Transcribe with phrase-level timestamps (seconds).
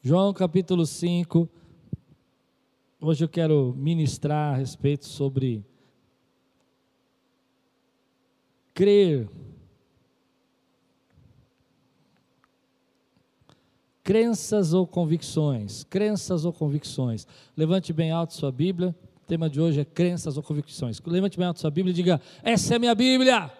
[0.00, 1.48] João capítulo 5.
[3.00, 5.64] Hoje eu quero ministrar a respeito sobre
[8.72, 9.28] crer.
[14.04, 15.82] Crenças ou convicções?
[15.82, 17.26] Crenças ou convicções?
[17.56, 18.94] Levante bem alto sua Bíblia.
[19.24, 21.00] O tema de hoje é crenças ou convicções.
[21.04, 23.52] Levante bem alto sua Bíblia e diga: Essa é a minha Bíblia.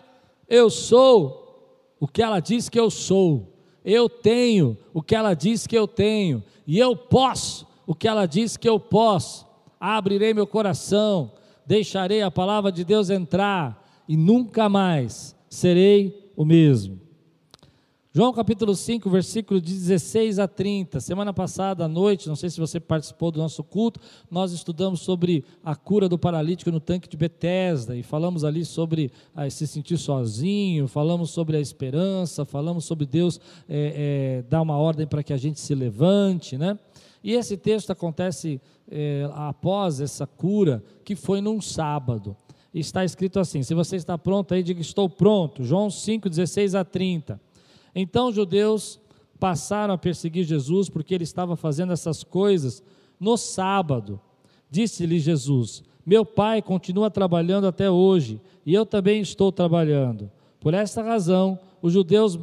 [0.49, 3.58] Eu sou o que ela diz que eu sou
[3.91, 8.27] eu tenho o que ela diz que eu tenho, e eu posso o que ela
[8.27, 9.47] diz que eu posso.
[9.81, 11.33] Abrirei meu coração,
[11.65, 17.01] deixarei a palavra de Deus entrar, e nunca mais serei o mesmo.
[18.11, 20.99] João capítulo 5, versículo 16 a 30.
[20.99, 24.01] Semana passada à noite, não sei se você participou do nosso culto,
[24.31, 29.13] nós estudamos sobre a cura do paralítico no tanque de Betesda e falamos ali sobre
[29.37, 34.79] ah, se sentir sozinho, falamos sobre a esperança, falamos sobre Deus é, é, dar uma
[34.79, 36.79] ordem para que a gente se levante, né?
[37.23, 38.59] E esse texto acontece
[38.91, 42.35] é, após essa cura, que foi num sábado.
[42.73, 45.63] Está escrito assim: se você está pronto aí, diga estou pronto.
[45.63, 47.39] João 5, 16 a 30.
[48.01, 49.01] Então os judeus
[49.41, 52.81] passaram a perseguir Jesus porque ele estava fazendo essas coisas
[53.19, 54.21] no sábado.
[54.71, 60.31] Disse-lhe Jesus: Meu pai continua trabalhando até hoje e eu também estou trabalhando.
[60.61, 62.39] Por esta razão, os judeus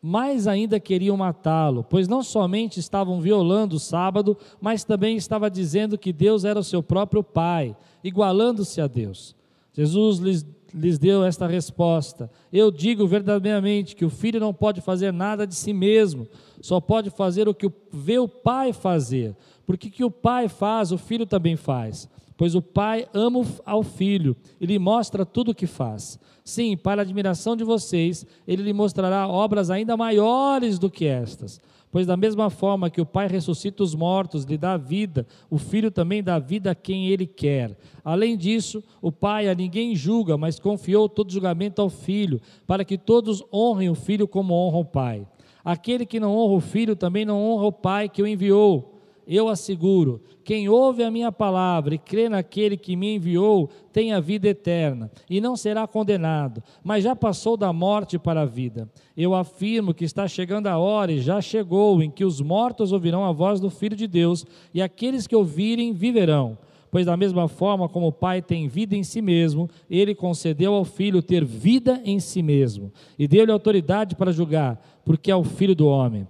[0.00, 5.98] mais ainda queriam matá-lo, pois não somente estavam violando o sábado, mas também estava dizendo
[5.98, 9.34] que Deus era o seu próprio pai, igualando-se a Deus.
[9.72, 10.46] Jesus lhes
[10.76, 15.54] lhes deu esta resposta: Eu digo verdadeiramente que o filho não pode fazer nada de
[15.54, 16.28] si mesmo,
[16.60, 20.98] só pode fazer o que vê o pai fazer, porque que o pai faz, o
[20.98, 22.08] filho também faz.
[22.36, 26.18] Pois o pai ama ao filho e lhe mostra tudo o que faz.
[26.44, 31.58] Sim, para a admiração de vocês, ele lhe mostrará obras ainda maiores do que estas
[31.96, 35.90] Pois da mesma forma que o Pai ressuscita os mortos, lhe dá vida, o Filho
[35.90, 37.74] também dá vida a quem ele quer.
[38.04, 42.98] Além disso, o Pai a ninguém julga, mas confiou todo julgamento ao Filho, para que
[42.98, 45.26] todos honrem o Filho como honram o Pai.
[45.64, 48.95] Aquele que não honra o Filho também não honra o Pai que o enviou
[49.26, 54.20] eu asseguro: quem ouve a minha palavra e crê naquele que me enviou, tem a
[54.20, 58.88] vida eterna e não será condenado, mas já passou da morte para a vida.
[59.16, 63.24] Eu afirmo que está chegando a hora e já chegou em que os mortos ouvirão
[63.24, 66.56] a voz do Filho de Deus e aqueles que ouvirem viverão.
[66.88, 70.84] Pois, da mesma forma como o Pai tem vida em si mesmo, ele concedeu ao
[70.84, 75.74] Filho ter vida em si mesmo e deu-lhe autoridade para julgar, porque é o Filho
[75.74, 76.26] do homem.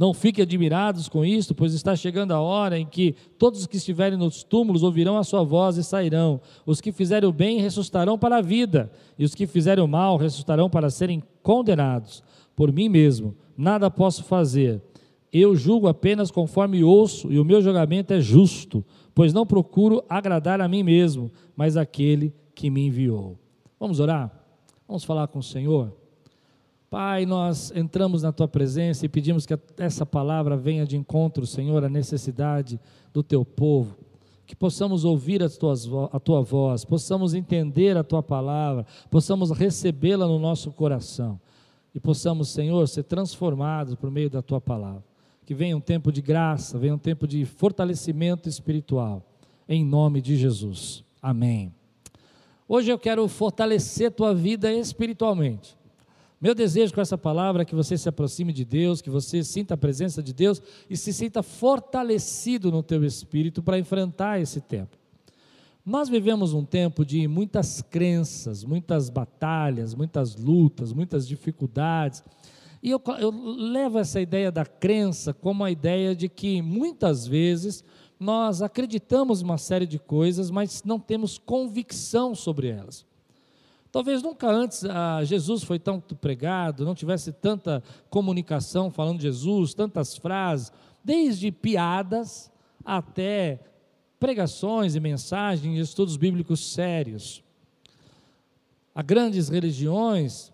[0.00, 3.76] Não fiquem admirados com isto, pois está chegando a hora em que todos os que
[3.76, 6.40] estiverem nos túmulos ouvirão a sua voz e sairão.
[6.64, 10.16] Os que fizerem o bem ressuscitarão para a vida, e os que fizerem o mal
[10.16, 12.22] ressuscitarão para serem condenados.
[12.56, 14.80] Por mim mesmo, nada posso fazer.
[15.30, 18.82] Eu julgo apenas conforme ouço, e o meu julgamento é justo,
[19.14, 23.38] pois não procuro agradar a mim mesmo, mas aquele que me enviou.
[23.78, 24.32] Vamos orar?
[24.88, 25.99] Vamos falar com o Senhor?
[26.90, 31.84] Pai, nós entramos na tua presença e pedimos que essa palavra venha de encontro, Senhor,
[31.84, 32.80] à necessidade
[33.12, 33.96] do teu povo.
[34.44, 40.40] Que possamos ouvir tuas, a tua voz, possamos entender a tua palavra, possamos recebê-la no
[40.40, 41.40] nosso coração
[41.94, 45.04] e possamos, Senhor, ser transformados por meio da tua palavra.
[45.46, 49.24] Que venha um tempo de graça, venha um tempo de fortalecimento espiritual,
[49.68, 51.04] em nome de Jesus.
[51.22, 51.72] Amém.
[52.66, 55.78] Hoje eu quero fortalecer tua vida espiritualmente.
[56.40, 59.74] Meu desejo com essa palavra é que você se aproxime de Deus, que você sinta
[59.74, 64.96] a presença de Deus e se sinta fortalecido no teu espírito para enfrentar esse tempo.
[65.84, 72.24] Nós vivemos um tempo de muitas crenças, muitas batalhas, muitas lutas, muitas dificuldades.
[72.82, 77.84] E eu, eu levo essa ideia da crença como a ideia de que muitas vezes
[78.18, 83.04] nós acreditamos em uma série de coisas, mas não temos convicção sobre elas.
[83.92, 89.74] Talvez nunca antes ah, Jesus foi tão pregado, não tivesse tanta comunicação falando de Jesus,
[89.74, 92.52] tantas frases, desde piadas
[92.84, 93.60] até
[94.18, 97.42] pregações e mensagens e estudos bíblicos sérios.
[98.94, 100.52] Há grandes religiões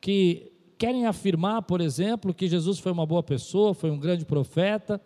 [0.00, 5.00] que querem afirmar, por exemplo, que Jesus foi uma boa pessoa, foi um grande profeta,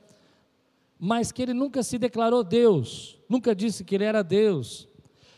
[0.99, 4.89] mas que ele nunca se declarou Deus, nunca disse que ele era Deus.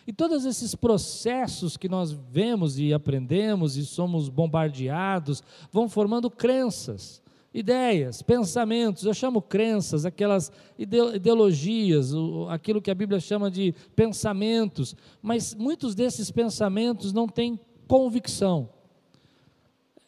[0.06, 5.42] E todos esses processos que nós vemos e aprendemos e somos bombardeados
[5.72, 7.20] vão formando crenças,
[7.52, 9.04] ideias, pensamentos.
[9.04, 12.12] Eu chamo crenças, aquelas ideologias,
[12.50, 18.68] aquilo que a Bíblia chama de pensamentos, mas muitos desses pensamentos não têm convicção.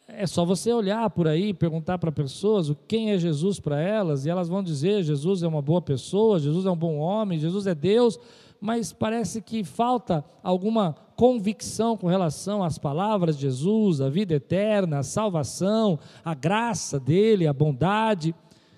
[0.07, 4.29] é só você olhar por aí, perguntar para pessoas quem é Jesus para elas, e
[4.29, 7.75] elas vão dizer: Jesus é uma boa pessoa, Jesus é um bom homem, Jesus é
[7.75, 8.17] Deus,
[8.59, 14.99] mas parece que falta alguma convicção com relação às palavras de Jesus, a vida eterna,
[14.99, 18.33] a salvação, a graça dele, a bondade.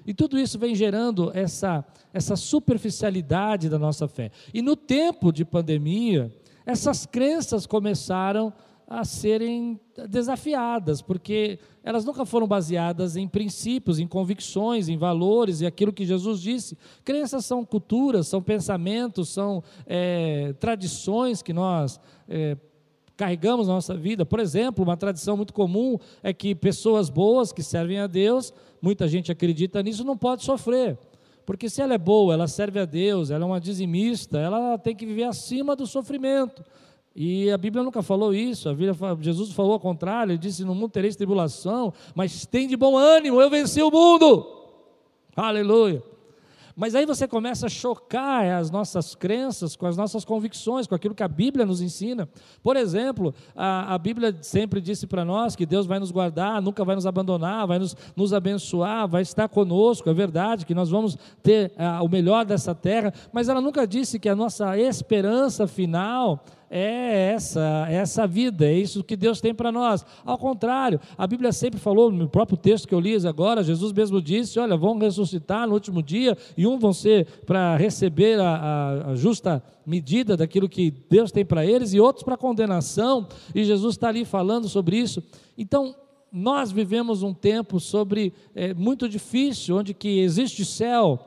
[0.06, 4.32] E tudo isso vem gerando essa, essa superficialidade da nossa fé.
[4.54, 6.32] E no tempo de pandemia,
[6.66, 8.54] essas crenças começaram a
[9.06, 9.80] serem
[10.10, 16.06] desafiadas, porque elas nunca foram baseadas em princípios, em convicções, em valores e aquilo que
[16.06, 16.78] Jesus disse.
[17.06, 22.58] Crenças são culturas, são pensamentos, são é, tradições que nós é,
[23.16, 24.26] carregamos na nossa vida.
[24.26, 29.08] Por exemplo, uma tradição muito comum é que pessoas boas que servem a Deus, muita
[29.08, 30.98] gente acredita nisso, não pode sofrer.
[31.46, 34.96] Porque se ela é boa, ela serve a Deus, ela é uma dizimista, ela tem
[34.96, 36.64] que viver acima do sofrimento.
[37.16, 40.74] E a Bíblia nunca falou isso, a Bíblia, Jesus falou ao contrário, ele disse: No
[40.74, 44.48] mundo tereis tribulação, mas tem de bom ânimo, eu venci o mundo.
[45.36, 46.02] Aleluia.
[46.76, 51.14] Mas aí você começa a chocar as nossas crenças com as nossas convicções, com aquilo
[51.14, 52.30] que a Bíblia nos ensina.
[52.64, 56.86] Por exemplo, a, a Bíblia sempre disse para nós que Deus vai nos guardar, nunca
[56.86, 60.10] vai nos abandonar, vai nos, nos abençoar, vai estar conosco.
[60.10, 64.30] É verdade que nós vamos ter o melhor dessa terra, mas ela nunca disse que
[64.30, 69.74] a nossa esperança final é essa, é essa vida, é isso que Deus tem para
[69.74, 70.06] nós.
[70.26, 74.22] Ao contrário, a Bíblia sempre falou, no próprio texto que eu li agora, Jesus mesmo
[74.22, 79.12] disse: olha, vão ressuscitar no último dia, e um vão ser para receber a, a,
[79.12, 83.96] a justa medida daquilo que Deus tem para eles, e outros para condenação, e Jesus
[83.96, 85.22] está ali falando sobre isso.
[85.58, 85.94] Então,
[86.32, 91.20] nós vivemos um tempo sobre é, muito difícil, onde que existe céu,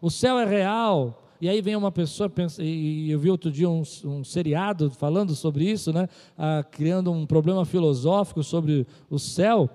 [0.00, 2.30] o céu é real, e aí vem uma pessoa,
[2.60, 6.08] e eu vi outro dia um, um seriado falando sobre isso, né?
[6.38, 9.68] Ah, criando um problema filosófico sobre o céu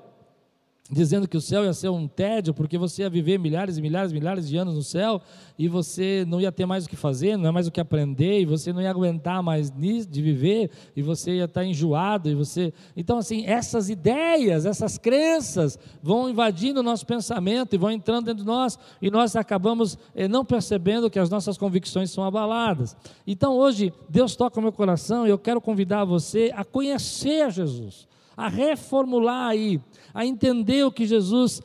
[0.89, 4.11] dizendo que o céu ia ser um tédio, porque você ia viver milhares e milhares
[4.11, 5.21] e milhares de anos no céu,
[5.59, 8.39] e você não ia ter mais o que fazer, não é mais o que aprender,
[8.39, 12.73] e você não ia aguentar mais de viver, e você ia estar enjoado, e você...
[12.95, 18.43] Então, assim, essas ideias, essas crenças vão invadindo o nosso pensamento e vão entrando dentro
[18.43, 22.95] de nós, e nós acabamos eh, não percebendo que as nossas convicções são abaladas.
[23.25, 28.07] Então, hoje, Deus toca o meu coração, e eu quero convidar você a conhecer Jesus,
[28.37, 29.81] a reformular aí,
[30.17, 31.61] a entender o que Jesus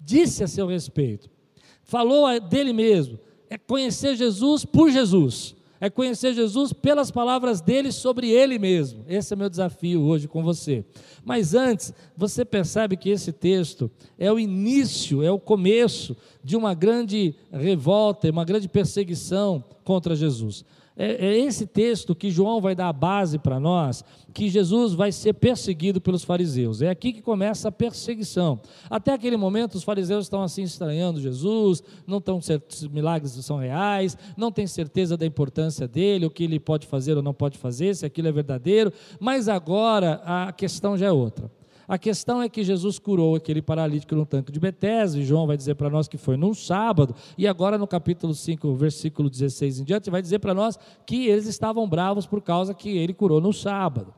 [0.00, 1.28] disse a seu respeito.
[1.82, 3.18] Falou dele mesmo.
[3.50, 5.54] É conhecer Jesus por Jesus.
[5.78, 9.04] É conhecer Jesus pelas palavras dele sobre ele mesmo.
[9.06, 10.86] Esse é meu desafio hoje com você.
[11.22, 16.72] Mas antes, você percebe que esse texto é o início, é o começo de uma
[16.72, 20.64] grande revolta, uma grande perseguição contra Jesus
[21.00, 24.04] é, é esse texto que João vai dar a base para nós,
[24.34, 26.82] que Jesus vai ser perseguido pelos fariseus.
[26.82, 28.60] É aqui que começa a perseguição.
[28.90, 34.14] Até aquele momento, os fariseus estão assim estranhando Jesus, não estão certos milagres são reais,
[34.36, 37.96] não têm certeza da importância dele, o que ele pode fazer ou não pode fazer,
[37.96, 38.92] se aquilo é verdadeiro.
[39.18, 41.50] Mas agora a questão já é outra.
[41.90, 45.56] A questão é que Jesus curou aquele paralítico no tanque de Betesda, e João vai
[45.56, 49.84] dizer para nós que foi num sábado, e agora no capítulo 5, versículo 16 em
[49.84, 53.52] diante, vai dizer para nós que eles estavam bravos por causa que ele curou no
[53.52, 54.14] sábado.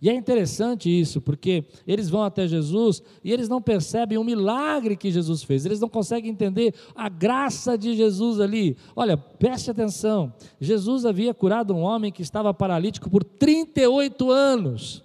[0.00, 4.96] E é interessante isso, porque eles vão até Jesus e eles não percebem o milagre
[4.96, 8.74] que Jesus fez, eles não conseguem entender a graça de Jesus ali.
[8.96, 15.04] Olha, preste atenção: Jesus havia curado um homem que estava paralítico por 38 anos,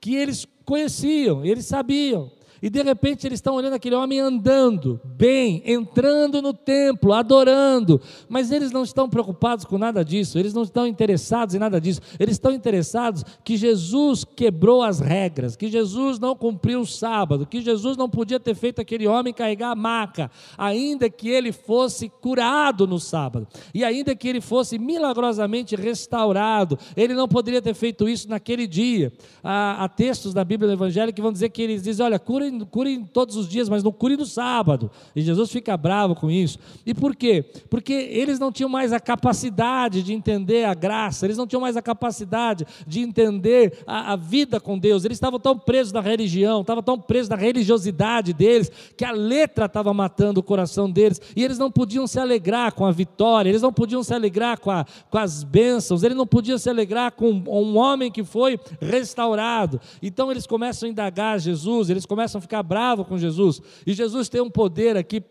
[0.00, 2.30] que eles conheciam, eles sabiam.
[2.62, 8.50] E de repente eles estão olhando aquele homem andando bem, entrando no templo, adorando, mas
[8.50, 12.34] eles não estão preocupados com nada disso, eles não estão interessados em nada disso, eles
[12.34, 17.96] estão interessados que Jesus quebrou as regras, que Jesus não cumpriu o sábado, que Jesus
[17.96, 22.98] não podia ter feito aquele homem carregar a maca, ainda que ele fosse curado no
[22.98, 28.66] sábado, e ainda que ele fosse milagrosamente restaurado, ele não poderia ter feito isso naquele
[28.66, 29.12] dia.
[29.42, 32.45] Há, há textos da Bíblia do Evangelho que vão dizer que eles dizem: olha, cura
[32.50, 34.90] cure, cure todos os dias, mas não cure no sábado.
[35.14, 36.58] E Jesus fica bravo com isso.
[36.84, 37.44] E por quê?
[37.68, 41.76] Porque eles não tinham mais a capacidade de entender a graça, eles não tinham mais
[41.76, 45.04] a capacidade de entender a, a vida com Deus.
[45.04, 49.66] Eles estavam tão presos na religião, estavam tão presos na religiosidade deles, que a letra
[49.66, 51.20] estava matando o coração deles.
[51.34, 54.70] E eles não podiam se alegrar com a vitória, eles não podiam se alegrar com,
[54.70, 59.80] a, com as bênçãos, eles não podiam se alegrar com um homem que foi restaurado.
[60.02, 63.60] Então eles começam a indagar Jesus, eles começam a ficar bravo com Jesus.
[63.86, 65.22] E Jesus tem um poder aqui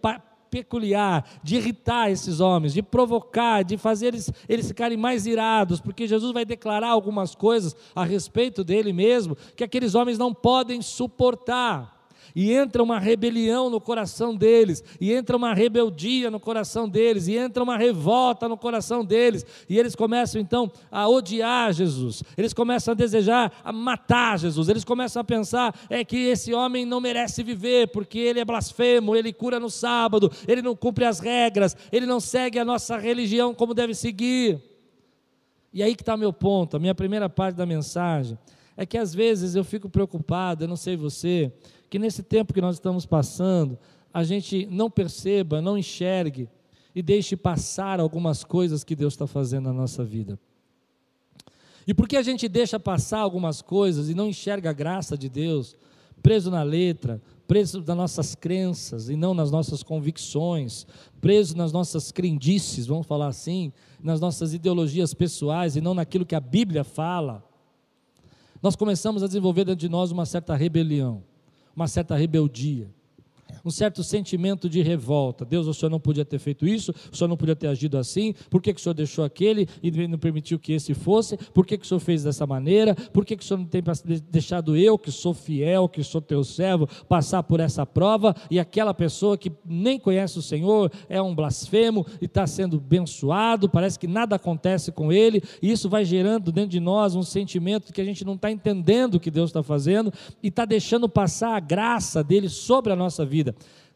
[0.49, 6.07] peculiar, de irritar esses homens, de provocar, de fazer eles, eles ficarem mais irados, porque
[6.07, 11.94] Jesus vai declarar algumas coisas a respeito dele mesmo que aqueles homens não podem suportar
[12.35, 17.37] e entra uma rebelião no coração deles, e entra uma rebeldia no coração deles, e
[17.37, 22.91] entra uma revolta no coração deles, e eles começam então a odiar Jesus, eles começam
[22.91, 27.41] a desejar a matar Jesus, eles começam a pensar é que esse homem não merece
[27.41, 32.05] viver, porque ele é blasfemo, ele cura no sábado, ele não cumpre as regras, ele
[32.05, 34.61] não segue a nossa religião como deve seguir.
[35.73, 38.37] E aí que está meu ponto, a minha primeira parte da mensagem,
[38.77, 41.51] é que às vezes eu fico preocupado, eu não sei você,
[41.89, 43.77] que nesse tempo que nós estamos passando,
[44.13, 46.49] a gente não perceba, não enxergue
[46.93, 50.39] e deixe passar algumas coisas que Deus está fazendo na nossa vida.
[51.87, 55.75] E porque a gente deixa passar algumas coisas e não enxerga a graça de Deus,
[56.21, 60.87] preso na letra, preso nas nossas crenças e não nas nossas convicções,
[61.21, 66.33] preso nas nossas crendices, vamos falar assim, nas nossas ideologias pessoais e não naquilo que
[66.33, 67.43] a Bíblia fala,
[68.65, 71.23] nós começamos a desenvolver dentro de nós uma certa rebelião
[71.75, 72.89] uma certa rebeldia
[73.63, 75.45] um certo sentimento de revolta.
[75.45, 78.33] Deus, o Senhor não podia ter feito isso, o Senhor não podia ter agido assim,
[78.49, 81.37] por que, que o Senhor deixou aquele e não permitiu que esse fosse?
[81.53, 82.95] Por que, que o Senhor fez dessa maneira?
[82.95, 83.81] Por que, que o Senhor não tem
[84.29, 88.93] deixado eu, que sou fiel, que sou teu servo, passar por essa prova e aquela
[88.93, 94.07] pessoa que nem conhece o Senhor é um blasfemo e está sendo abençoado, parece que
[94.07, 98.05] nada acontece com ele, e isso vai gerando dentro de nós um sentimento que a
[98.05, 102.23] gente não está entendendo o que Deus está fazendo e está deixando passar a graça
[102.23, 103.44] dele sobre a nossa vida.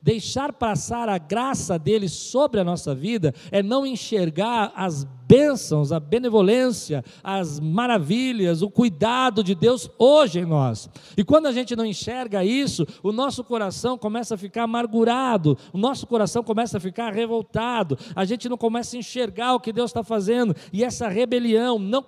[0.02, 6.00] Deixar passar a graça dele sobre a nossa vida é não enxergar as bênçãos, a
[6.00, 10.90] benevolência, as maravilhas, o cuidado de Deus hoje em nós.
[11.16, 15.78] E quando a gente não enxerga isso, o nosso coração começa a ficar amargurado, o
[15.78, 19.92] nosso coração começa a ficar revoltado, a gente não começa a enxergar o que Deus
[19.92, 22.04] está fazendo, e essa rebelião não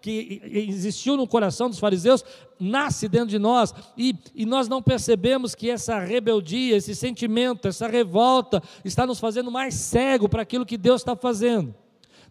[0.00, 2.24] que existiu no coração dos fariseus
[2.58, 7.86] nasce dentro de nós, e, e nós não percebemos que essa rebeldia, esse sentimento, essa
[7.86, 11.81] revolta está nos fazendo mais cego para aquilo que Deus está fazendo.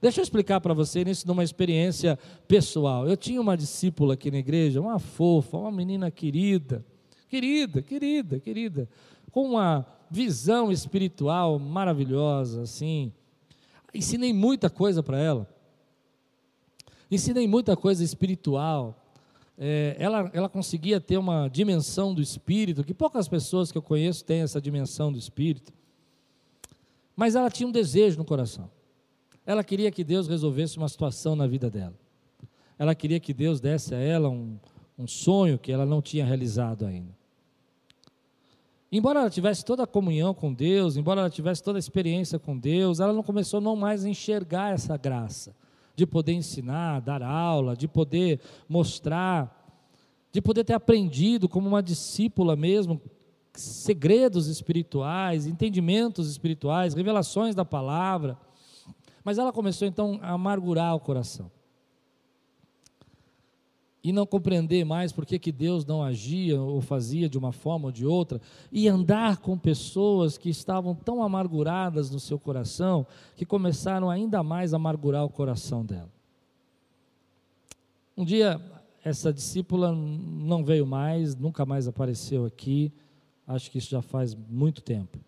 [0.01, 2.17] Deixa eu explicar para você isso numa experiência
[2.48, 3.08] pessoal.
[3.08, 6.84] Eu tinha uma discípula aqui na igreja, uma fofa, uma menina querida,
[7.29, 8.89] querida, querida, querida,
[9.31, 13.13] com uma visão espiritual maravilhosa, assim.
[13.93, 15.48] Ensinei muita coisa para ela.
[17.12, 18.98] Ensinei muita coisa espiritual.
[19.55, 24.25] É, ela, ela conseguia ter uma dimensão do espírito, que poucas pessoas que eu conheço
[24.25, 25.72] têm essa dimensão do espírito.
[27.15, 28.80] Mas ela tinha um desejo no coração.
[29.45, 31.95] Ela queria que Deus resolvesse uma situação na vida dela.
[32.77, 34.57] Ela queria que Deus desse a ela um,
[34.98, 37.15] um sonho que ela não tinha realizado ainda.
[38.91, 42.57] Embora ela tivesse toda a comunhão com Deus, embora ela tivesse toda a experiência com
[42.57, 45.55] Deus, ela não começou não mais a enxergar essa graça
[45.95, 49.57] de poder ensinar, dar aula, de poder mostrar,
[50.31, 53.01] de poder ter aprendido como uma discípula mesmo
[53.53, 58.38] segredos espirituais, entendimentos espirituais, revelações da palavra.
[59.23, 61.51] Mas ela começou então a amargurar o coração.
[64.03, 67.85] E não compreender mais por que, que Deus não agia ou fazia de uma forma
[67.85, 73.45] ou de outra, e andar com pessoas que estavam tão amarguradas no seu coração, que
[73.45, 76.09] começaram ainda mais a amargurar o coração dela.
[78.17, 78.59] Um dia,
[79.03, 82.91] essa discípula não veio mais, nunca mais apareceu aqui,
[83.47, 85.19] acho que isso já faz muito tempo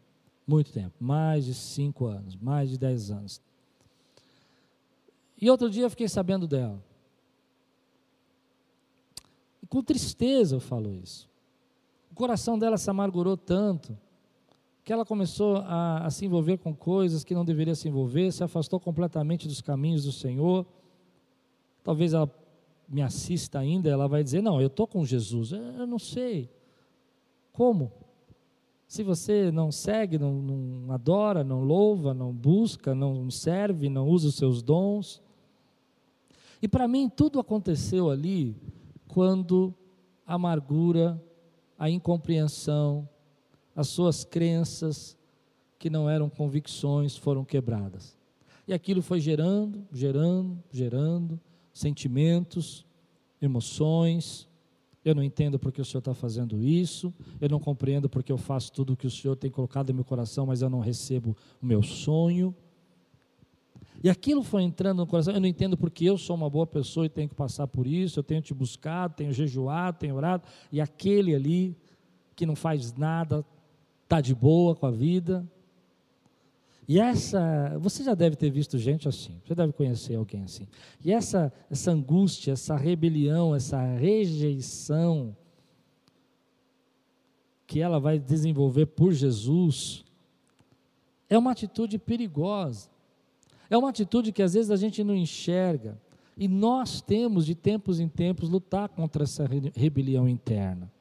[0.46, 3.42] muito tempo mais de cinco anos, mais de dez anos.
[5.44, 6.82] E outro dia eu fiquei sabendo dela.
[9.62, 11.30] E com tristeza eu falo isso.
[12.10, 13.98] O coração dela se amargurou tanto
[14.86, 18.42] que ela começou a, a, se envolver com coisas que não deveria se envolver, se
[18.42, 20.66] afastou completamente dos caminhos do Senhor.
[21.84, 22.34] Talvez ela
[22.88, 25.52] me assista ainda, ela vai dizer: Não, eu estou com Jesus.
[25.52, 26.50] Eu não sei.
[27.52, 27.92] Como?
[28.88, 34.30] Se você não segue, não, não adora, não louva, não busca, não serve, não usa
[34.30, 35.22] os seus dons,
[36.64, 38.56] e para mim tudo aconteceu ali
[39.06, 39.76] quando
[40.26, 41.22] a amargura,
[41.78, 43.08] a incompreensão,
[43.76, 45.18] as suas crenças,
[45.78, 48.18] que não eram convicções, foram quebradas.
[48.66, 51.38] E aquilo foi gerando, gerando, gerando
[51.74, 52.86] sentimentos,
[53.42, 54.48] emoções.
[55.04, 58.72] Eu não entendo porque o Senhor está fazendo isso, eu não compreendo porque eu faço
[58.72, 61.66] tudo o que o Senhor tem colocado em meu coração, mas eu não recebo o
[61.66, 62.56] meu sonho.
[64.04, 65.34] E aquilo foi entrando no coração.
[65.34, 68.20] Eu não entendo porque eu sou uma boa pessoa e tenho que passar por isso.
[68.20, 70.44] Eu tenho te buscado, tenho jejuado, tenho orado.
[70.70, 71.78] E aquele ali,
[72.36, 73.46] que não faz nada,
[74.04, 75.48] está de boa com a vida.
[76.86, 80.68] E essa, você já deve ter visto gente assim, você deve conhecer alguém assim.
[81.04, 85.36] E essa, essa angústia, essa rebelião, essa rejeição
[87.66, 90.04] que ela vai desenvolver por Jesus,
[91.30, 92.93] é uma atitude perigosa.
[93.70, 95.98] É uma atitude que às vezes a gente não enxerga.
[96.38, 100.92] E nós temos, de tempos em tempos, lutar contra essa rebelião interna.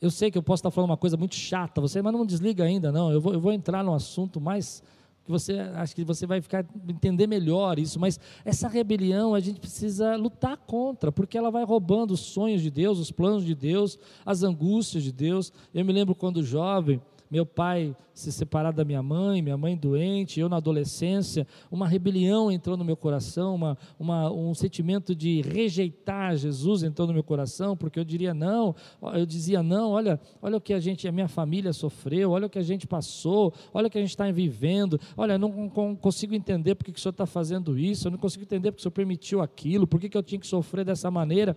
[0.00, 2.64] Eu sei que eu posso estar falando uma coisa muito chata, você, mas não desliga
[2.64, 3.10] ainda, não.
[3.10, 4.82] Eu vou, eu vou entrar no assunto mais
[5.24, 9.60] que você acho que você vai ficar entender melhor isso, mas essa rebelião a gente
[9.60, 13.98] precisa lutar contra, porque ela vai roubando os sonhos de Deus, os planos de Deus,
[14.24, 15.52] as angústias de Deus.
[15.74, 20.40] Eu me lembro quando jovem, meu pai se separar da minha mãe, minha mãe doente,
[20.40, 26.36] eu na adolescência, uma rebelião entrou no meu coração, uma, uma, um sentimento de rejeitar
[26.36, 28.74] Jesus entrou no meu coração, porque eu diria não,
[29.14, 32.50] eu dizia não, olha, olha o que a gente, a minha família sofreu, olha o
[32.50, 36.34] que a gente passou, olha o que a gente está vivendo, olha, eu não, consigo
[36.34, 38.92] entender porque que o senhor está fazendo isso, eu não consigo entender porque o senhor
[38.92, 41.56] permitiu aquilo, por que eu tinha que sofrer dessa maneira.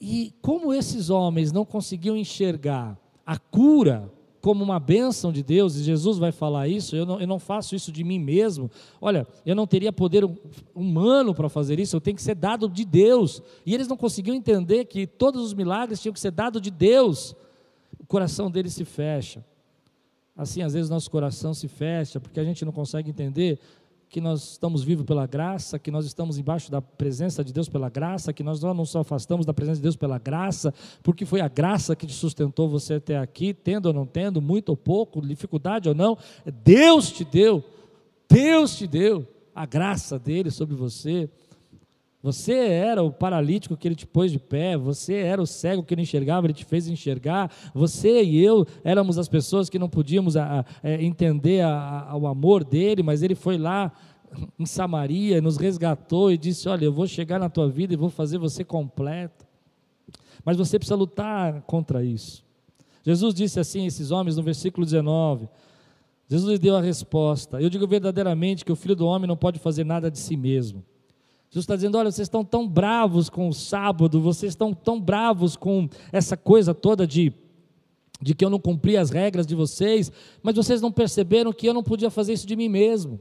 [0.00, 4.10] E como esses homens não conseguiam enxergar a cura
[4.42, 7.76] como uma bênção de Deus, e Jesus vai falar isso, eu não, eu não faço
[7.76, 8.68] isso de mim mesmo.
[9.00, 10.28] Olha, eu não teria poder
[10.74, 13.40] humano para fazer isso, eu tenho que ser dado de Deus.
[13.64, 17.36] E eles não conseguiam entender que todos os milagres tinham que ser dado de Deus.
[18.00, 19.44] O coração deles se fecha.
[20.36, 23.60] Assim, às vezes nosso coração se fecha, porque a gente não consegue entender
[24.12, 27.88] que nós estamos vivos pela graça, que nós estamos embaixo da presença de Deus pela
[27.88, 31.48] graça, que nós não nos afastamos da presença de Deus pela graça, porque foi a
[31.48, 35.88] graça que te sustentou você até aqui, tendo ou não tendo, muito ou pouco, dificuldade
[35.88, 36.18] ou não,
[36.62, 37.64] Deus te deu,
[38.28, 41.30] Deus te deu a graça dele sobre você.
[42.22, 45.96] Você era o paralítico que ele te pôs de pé, você era o cego que
[45.96, 47.52] não enxergava, ele te fez enxergar.
[47.74, 52.28] Você e eu éramos as pessoas que não podíamos a, a, é, entender a, o
[52.28, 53.92] amor dele, mas ele foi lá
[54.56, 58.08] em Samaria, nos resgatou e disse: Olha, eu vou chegar na tua vida e vou
[58.08, 59.44] fazer você completo.
[60.44, 62.44] Mas você precisa lutar contra isso.
[63.02, 65.48] Jesus disse assim a esses homens no versículo 19.
[66.28, 69.58] Jesus lhe deu a resposta: Eu digo verdadeiramente que o filho do homem não pode
[69.58, 70.84] fazer nada de si mesmo
[71.52, 75.54] Jesus está dizendo: olha, vocês estão tão bravos com o sábado, vocês estão tão bravos
[75.54, 77.30] com essa coisa toda de,
[78.22, 80.10] de que eu não cumpri as regras de vocês,
[80.42, 83.20] mas vocês não perceberam que eu não podia fazer isso de mim mesmo.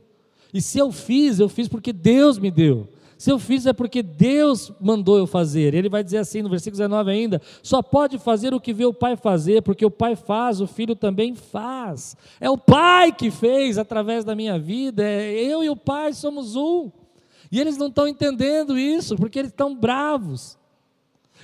[0.54, 2.88] E se eu fiz, eu fiz porque Deus me deu.
[3.18, 5.74] Se eu fiz é porque Deus mandou eu fazer.
[5.74, 8.94] Ele vai dizer assim no versículo 19 ainda: só pode fazer o que vê o
[8.94, 12.16] Pai fazer, porque o Pai faz, o Filho também faz.
[12.40, 16.56] É o Pai que fez através da minha vida, é eu e o Pai somos
[16.56, 16.90] um.
[17.52, 20.58] E eles não estão entendendo isso, porque eles estão bravos.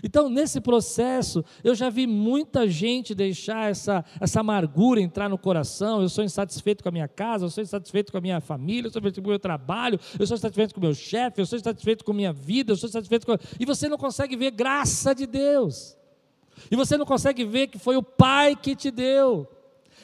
[0.03, 6.01] Então, nesse processo, eu já vi muita gente deixar essa, essa amargura entrar no coração.
[6.01, 8.91] Eu sou insatisfeito com a minha casa, eu sou insatisfeito com a minha família, eu
[8.91, 11.57] sou insatisfeito com o meu trabalho, eu sou insatisfeito com o meu chefe, eu sou
[11.57, 13.35] insatisfeito com a minha vida, eu sou insatisfeito com.
[13.59, 15.97] E você não consegue ver graça de Deus.
[16.71, 19.47] E você não consegue ver que foi o Pai que te deu.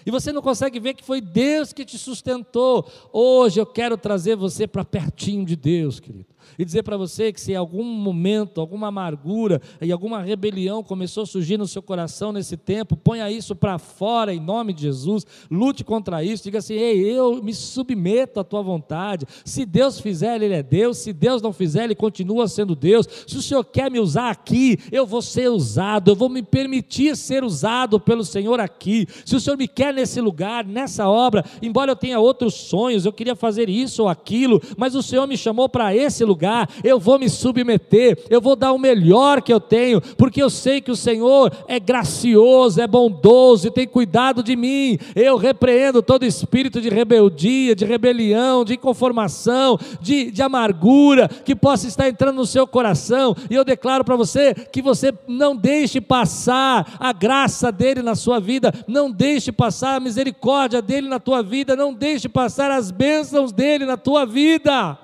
[0.06, 2.90] E você não consegue ver que foi Deus que te sustentou.
[3.12, 7.42] Hoje eu quero trazer você para pertinho de Deus, querido e dizer para você que
[7.42, 12.32] se em algum momento, alguma amargura e alguma rebelião começou a surgir no seu coração
[12.32, 16.74] nesse tempo, ponha isso para fora em nome de Jesus, lute contra isso, diga assim:
[16.74, 19.26] ei, eu me submeto à tua vontade.
[19.46, 23.08] Se Deus fizer, Ele é Deus, se Deus não fizer, Ele continua sendo Deus.
[23.28, 27.16] Se o Senhor quer me usar aqui, eu vou ser usado, eu vou me permitir
[27.16, 29.08] ser usado pelo Senhor aqui.
[29.26, 33.14] Se o Senhor me quer nesse lugar, nessa obra, embora eu tenha outros sonhos, eu
[33.14, 37.20] queria fazer isso ou aquilo, mas o Senhor me chamou para esse lugar eu vou
[37.20, 40.96] me submeter, eu vou dar o melhor que eu tenho, porque eu sei que o
[40.96, 44.98] Senhor é gracioso, é bondoso e tem cuidado de mim.
[45.16, 51.88] Eu repreendo todo espírito de rebeldia, de rebelião, de inconformação, de, de amargura que possa
[51.88, 56.98] estar entrando no seu coração, e eu declaro para você que você não deixe passar
[57.00, 61.76] a graça dele na sua vida, não deixe passar a misericórdia dele na tua vida,
[61.76, 64.98] não deixe passar as bênçãos dele na tua vida.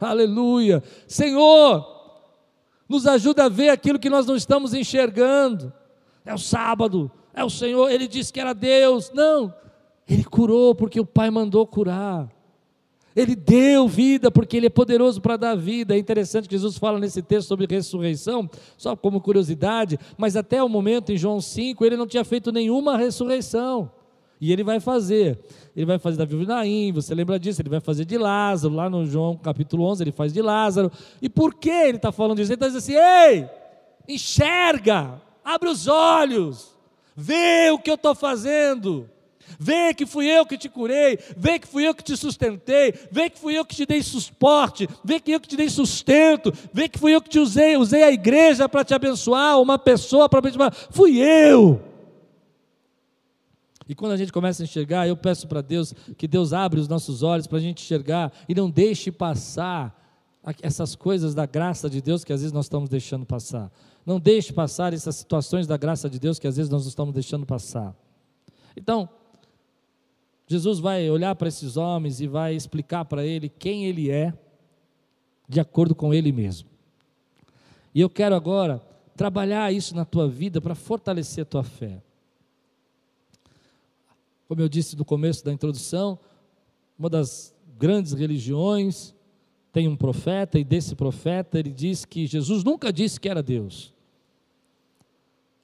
[0.00, 0.82] Aleluia.
[1.06, 1.86] Senhor,
[2.88, 5.72] nos ajuda a ver aquilo que nós não estamos enxergando.
[6.24, 9.10] É o sábado, é o Senhor, ele disse que era Deus.
[9.12, 9.54] Não,
[10.08, 12.33] ele curou porque o Pai mandou curar.
[13.16, 15.94] Ele deu vida porque Ele é poderoso para dar vida.
[15.94, 20.68] É interessante que Jesus fala nesse texto sobre ressurreição, só como curiosidade, mas até o
[20.68, 23.90] momento em João 5 ele não tinha feito nenhuma ressurreição.
[24.40, 25.38] E ele vai fazer.
[25.76, 27.62] Ele vai fazer da viúva de Naim, você lembra disso?
[27.62, 30.90] Ele vai fazer de Lázaro, lá no João capítulo 11, ele faz de Lázaro.
[31.22, 32.52] E por que ele está falando disso?
[32.52, 33.48] Ele está dizendo assim: ei,
[34.08, 36.76] enxerga, abre os olhos,
[37.16, 39.08] vê o que eu estou fazendo.
[39.58, 43.30] Vê que fui eu que te curei, vê que fui eu que te sustentei, vê
[43.30, 46.88] que fui eu que te dei suporte, vê que eu que te dei sustento, vê
[46.88, 50.38] que fui eu que te usei, usei a igreja para te abençoar, uma pessoa para
[50.38, 51.80] abençoar, fui eu.
[53.88, 56.88] E quando a gente começa a enxergar, eu peço para Deus que Deus abra os
[56.88, 60.00] nossos olhos para a gente enxergar e não deixe passar
[60.62, 63.70] essas coisas da graça de Deus que às vezes nós estamos deixando passar.
[64.04, 67.46] Não deixe passar essas situações da graça de Deus que às vezes nós estamos deixando
[67.46, 67.94] passar.
[68.76, 69.08] Então,
[70.54, 74.32] Jesus vai olhar para esses homens e vai explicar para ele quem ele é,
[75.48, 76.68] de acordo com ele mesmo.
[77.92, 78.80] E eu quero agora
[79.16, 82.00] trabalhar isso na tua vida para fortalecer a tua fé.
[84.46, 86.20] Como eu disse no começo da introdução,
[86.96, 89.12] uma das grandes religiões
[89.72, 93.92] tem um profeta, e desse profeta ele diz que Jesus nunca disse que era Deus.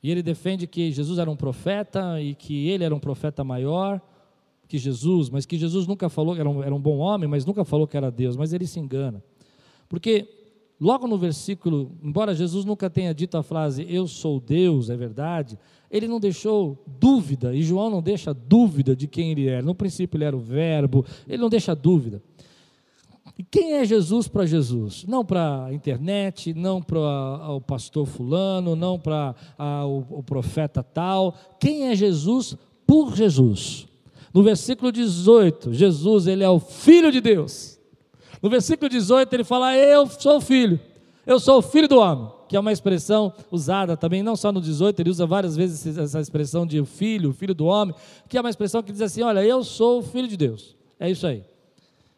[0.03, 4.03] E ele defende que Jesus era um profeta e que ele era um profeta maior
[4.71, 7.65] que Jesus, mas que Jesus nunca falou era um, era um bom homem, mas nunca
[7.65, 9.21] falou que era Deus, mas ele se engana.
[9.89, 10.29] Porque
[10.81, 15.59] logo no versículo, embora Jesus nunca tenha dito a frase eu sou Deus, é verdade,
[15.91, 19.61] ele não deixou dúvida, e João não deixa dúvida de quem ele era.
[19.61, 22.23] No princípio ele era o Verbo, ele não deixa dúvida.
[23.37, 25.05] E quem é Jesus para Jesus?
[25.05, 27.01] Não para a internet, não para
[27.51, 29.35] o pastor fulano, não para
[29.85, 31.35] o, o profeta tal.
[31.59, 32.57] Quem é Jesus
[32.87, 33.90] por Jesus?
[34.33, 37.79] No versículo 18, Jesus ele é o Filho de Deus.
[38.43, 40.79] No versículo 18 ele fala: Eu sou Filho,
[41.27, 44.99] eu sou Filho do homem que é uma expressão usada também, não só no 18,
[44.99, 47.95] ele usa várias vezes essa expressão de filho, filho do homem,
[48.29, 50.75] que é uma expressão que diz assim: olha, eu sou filho de Deus.
[50.99, 51.45] É isso aí.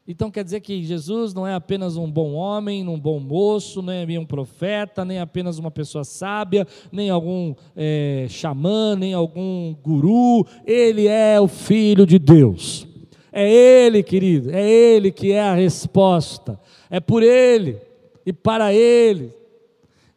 [0.07, 4.19] Então quer dizer que Jesus não é apenas um bom homem, um bom moço, nem
[4.19, 11.07] um profeta, nem apenas uma pessoa sábia, nem algum é, xamã, nem algum guru, ele
[11.07, 12.87] é o Filho de Deus.
[13.33, 16.61] É Ele, querido, é Ele que é a resposta,
[16.91, 17.79] é por Ele
[18.27, 19.33] e para Ele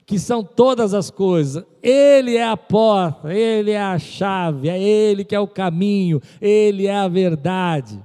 [0.05, 1.63] que são todas as coisas.
[1.81, 6.87] Ele é a porta, Ele é a chave, é Ele que é o caminho, Ele
[6.87, 7.99] é a verdade.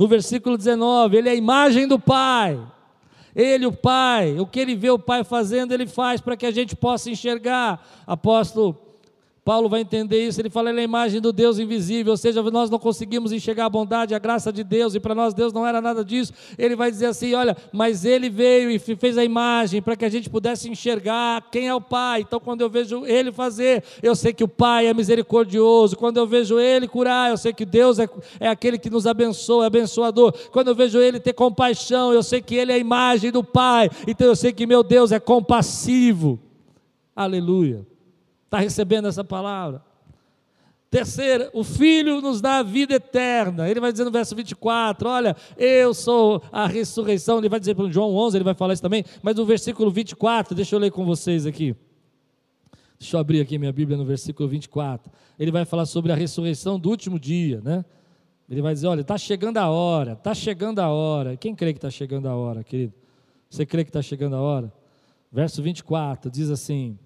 [0.00, 2.58] No versículo 19, Ele é a imagem do Pai.
[3.36, 6.50] Ele, o Pai, o que ele vê o Pai fazendo, ele faz para que a
[6.50, 7.86] gente possa enxergar.
[8.06, 8.89] Apóstolo
[9.50, 12.40] Paulo vai entender isso, ele fala, ele é a imagem do Deus invisível, ou seja,
[12.40, 15.66] nós não conseguimos enxergar a bondade, a graça de Deus, e para nós Deus não
[15.66, 16.32] era nada disso.
[16.56, 20.08] Ele vai dizer assim: olha, mas ele veio e fez a imagem para que a
[20.08, 22.20] gente pudesse enxergar quem é o Pai.
[22.20, 25.96] Então, quando eu vejo ele fazer, eu sei que o Pai é misericordioso.
[25.96, 28.08] Quando eu vejo ele curar, eu sei que Deus é,
[28.38, 30.32] é aquele que nos abençoa, é abençoador.
[30.52, 33.90] Quando eu vejo ele ter compaixão, eu sei que ele é a imagem do Pai.
[34.06, 36.38] Então, eu sei que meu Deus é compassivo.
[37.16, 37.89] Aleluia.
[38.50, 39.80] Está recebendo essa palavra?
[40.90, 43.70] Terceiro, o Filho nos dá a vida eterna.
[43.70, 47.38] Ele vai dizer no verso 24: Olha, eu sou a ressurreição.
[47.38, 49.04] Ele vai dizer para João 11, ele vai falar isso também.
[49.22, 51.76] Mas no versículo 24, deixa eu ler com vocês aqui.
[52.98, 55.12] Deixa eu abrir aqui minha Bíblia no versículo 24.
[55.38, 57.84] Ele vai falar sobre a ressurreição do último dia, né?
[58.50, 61.36] Ele vai dizer: Olha, está chegando a hora, está chegando a hora.
[61.36, 62.94] Quem crê que está chegando a hora, querido?
[63.48, 64.72] Você crê que está chegando a hora?
[65.30, 66.98] Verso 24 diz assim.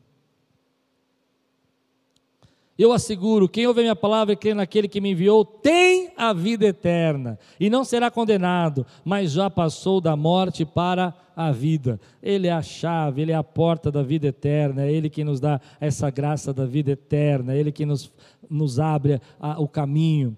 [2.78, 6.32] Eu asseguro: quem ouve a minha palavra e crê naquele que me enviou tem a
[6.32, 12.00] vida eterna e não será condenado, mas já passou da morte para a vida.
[12.22, 15.40] Ele é a chave, ele é a porta da vida eterna, é ele que nos
[15.40, 18.12] dá essa graça da vida eterna, é ele que nos,
[18.50, 20.36] nos abre a, o caminho.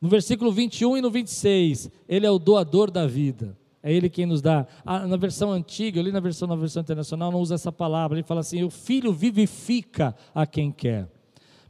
[0.00, 3.56] No versículo 21 e no 26, ele é o doador da vida.
[3.82, 4.66] É Ele quem nos dá.
[4.84, 8.16] Ah, na versão antiga, ali na versão, na versão internacional, não usa essa palavra.
[8.16, 11.08] Ele fala assim: o filho vivifica a quem quer.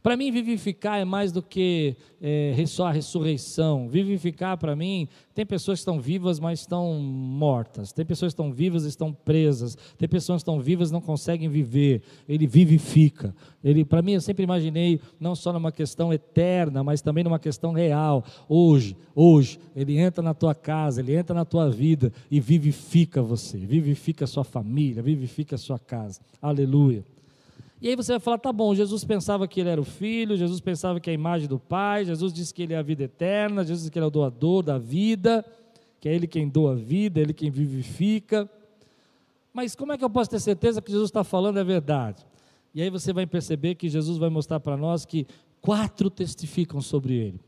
[0.03, 3.87] Para mim, vivificar é mais do que é, só a ressurreição.
[3.87, 7.93] Vivificar, para mim, tem pessoas que estão vivas, mas estão mortas.
[7.93, 9.77] Tem pessoas que estão vivas e estão presas.
[9.97, 12.01] Tem pessoas que estão vivas e não conseguem viver.
[12.27, 13.33] Ele vivifica.
[13.63, 17.71] Ele, para mim, eu sempre imaginei, não só numa questão eterna, mas também numa questão
[17.71, 18.25] real.
[18.49, 23.57] Hoje, hoje, ele entra na tua casa, ele entra na tua vida e vivifica você.
[23.57, 26.19] Vivifica a sua família, vivifica a sua casa.
[26.41, 27.05] Aleluia.
[27.83, 30.61] E aí você vai falar, tá bom, Jesus pensava que ele era o filho, Jesus
[30.61, 33.61] pensava que é a imagem do Pai, Jesus disse que ele é a vida eterna,
[33.61, 35.43] Jesus disse que ele é o doador da vida,
[35.99, 38.49] que é ele quem doa a vida, ele quem vivifica.
[39.51, 42.25] Mas como é que eu posso ter certeza que Jesus está falando é verdade?
[42.73, 45.27] E aí você vai perceber que Jesus vai mostrar para nós que
[45.59, 47.39] quatro testificam sobre ele.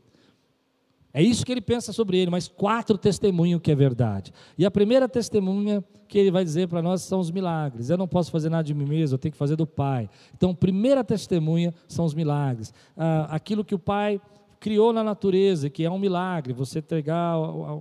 [1.16, 4.34] É isso que ele pensa sobre ele, mas quatro testemunham que é verdade.
[4.58, 7.88] E a primeira testemunha que ele vai dizer para nós são os milagres.
[7.88, 10.10] Eu não posso fazer nada de mim mesmo, eu tenho que fazer do Pai.
[10.36, 12.70] Então, primeira testemunha são os milagres.
[12.94, 14.20] Ah, aquilo que o Pai
[14.60, 17.34] criou na natureza, que é um milagre, você entregar,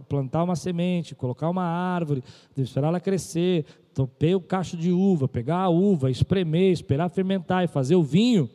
[0.08, 2.24] plantar uma semente, colocar uma árvore,
[2.56, 7.68] esperar ela crescer, topei o cacho de uva, pegar a uva, espremer, esperar fermentar e
[7.68, 8.50] fazer o vinho.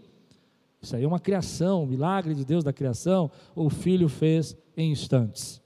[0.82, 4.90] Isso aí é uma criação, um milagre de Deus da criação, o filho fez em
[4.92, 5.60] instantes.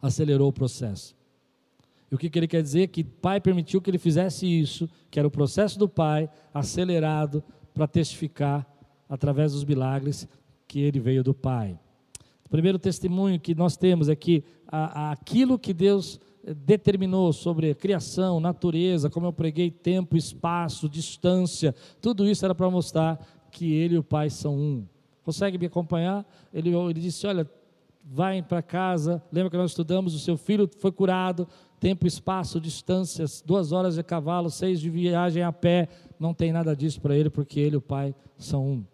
[0.00, 1.16] Acelerou o processo.
[2.10, 2.88] E o que, que ele quer dizer?
[2.88, 7.42] Que o pai permitiu que ele fizesse isso, que era o processo do pai, acelerado,
[7.74, 8.66] para testificar,
[9.08, 10.28] através dos milagres,
[10.68, 11.78] que ele veio do pai.
[12.44, 17.32] O primeiro testemunho que nós temos é que a, a, aquilo que Deus eh, determinou
[17.32, 23.18] sobre criação, natureza, como eu preguei, tempo, espaço, distância, tudo isso era para mostrar
[23.50, 24.86] que ele e o Pai são um.
[25.26, 26.24] Consegue me acompanhar?
[26.54, 27.50] Ele, ele disse: Olha,
[28.04, 29.20] vai para casa.
[29.32, 30.14] Lembra que nós estudamos?
[30.14, 31.48] O seu filho foi curado.
[31.80, 35.88] Tempo, espaço, distâncias, duas horas de cavalo, seis de viagem a pé.
[36.16, 38.84] Não tem nada disso para ele, porque ele e o Pai são um.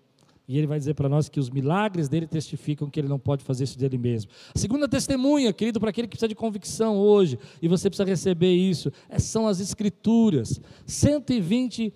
[0.48, 3.44] E ele vai dizer para nós que os milagres dele testificam que ele não pode
[3.44, 4.30] fazer isso dele mesmo.
[4.54, 8.52] A segunda testemunha, querido, para aquele que precisa de convicção hoje, e você precisa receber
[8.52, 10.60] isso, é, são as Escrituras.
[10.86, 11.92] 120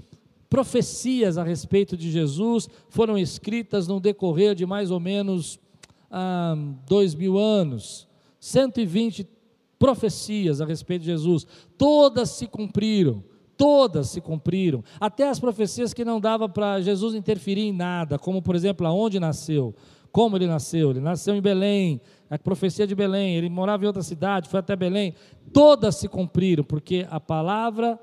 [0.49, 5.59] profecias a respeito de Jesus foram escritas no decorrer de mais ou menos
[6.11, 6.57] ah,
[6.89, 8.07] dois mil anos.
[8.39, 9.27] 120
[9.79, 13.23] profecias a respeito de Jesus, todas se cumpriram,
[13.57, 18.41] todas se cumpriram, até as profecias que não dava para Jesus interferir em nada, como
[18.41, 19.75] por exemplo, aonde nasceu,
[20.13, 24.03] como ele nasceu, ele nasceu em Belém, a profecia de Belém, ele morava em outra
[24.03, 25.15] cidade, foi até Belém,
[25.53, 27.99] todas se cumpriram, porque a palavra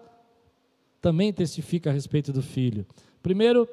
[1.03, 2.85] também testifica a respeito do filho.
[3.21, 3.67] Primeiro,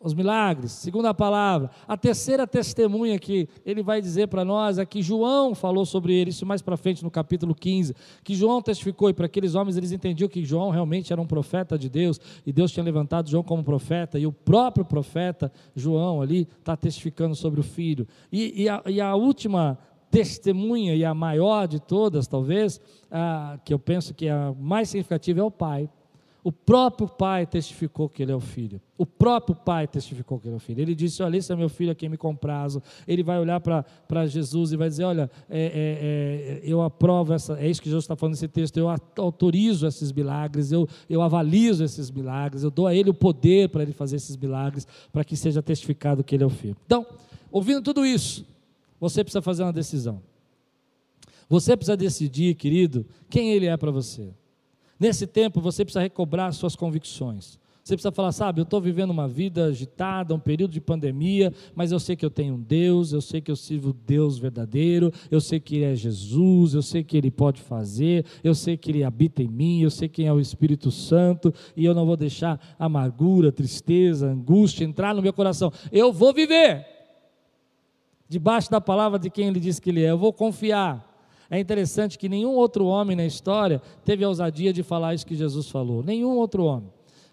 [0.00, 0.72] os milagres.
[0.72, 1.70] Segunda palavra.
[1.86, 6.30] A terceira testemunha que ele vai dizer para nós é que João falou sobre ele,
[6.30, 9.92] isso mais para frente no capítulo 15, que João testificou, e para aqueles homens eles
[9.92, 13.62] entendiam que João realmente era um profeta de Deus, e Deus tinha levantado João como
[13.62, 18.06] profeta, e o próprio profeta João ali está testificando sobre o filho.
[18.32, 19.76] E, e, a, e a última
[20.10, 22.80] testemunha, e a maior de todas, talvez,
[23.10, 25.90] a, que eu penso que é a mais significativa, é o pai.
[26.42, 28.80] O próprio pai testificou que ele é o filho.
[28.96, 30.80] O próprio pai testificou que ele é o filho.
[30.80, 32.80] Ele disse: Olha, esse é meu filho a quem me comprazo.
[33.06, 37.58] Ele vai olhar para Jesus e vai dizer: Olha, é, é, é, eu aprovo essa.
[37.58, 38.76] É isso que Jesus está falando nesse texto.
[38.76, 43.68] Eu autorizo esses milagres, eu, eu avalizo esses milagres, eu dou a ele o poder
[43.68, 46.76] para ele fazer esses milagres, para que seja testificado que ele é o filho.
[46.86, 47.04] Então,
[47.50, 48.46] ouvindo tudo isso,
[49.00, 50.22] você precisa fazer uma decisão.
[51.48, 54.30] Você precisa decidir, querido, quem ele é para você.
[54.98, 57.58] Nesse tempo você precisa recobrar suas convicções.
[57.88, 61.90] Você precisa falar, sabe, eu estou vivendo uma vida agitada, um período de pandemia, mas
[61.90, 65.40] eu sei que eu tenho um Deus, eu sei que eu sirvo Deus verdadeiro, eu
[65.40, 69.02] sei que Ele é Jesus, eu sei que Ele pode fazer, eu sei que Ele
[69.02, 72.60] habita em mim, eu sei quem é o Espírito Santo, e eu não vou deixar
[72.78, 75.72] amargura, tristeza, angústia entrar no meu coração.
[75.90, 76.86] Eu vou viver
[78.28, 81.07] debaixo da palavra de quem Ele diz que Ele é, eu vou confiar.
[81.50, 85.34] É interessante que nenhum outro homem na história teve a ousadia de falar isso que
[85.34, 86.02] Jesus falou.
[86.02, 86.90] Nenhum outro homem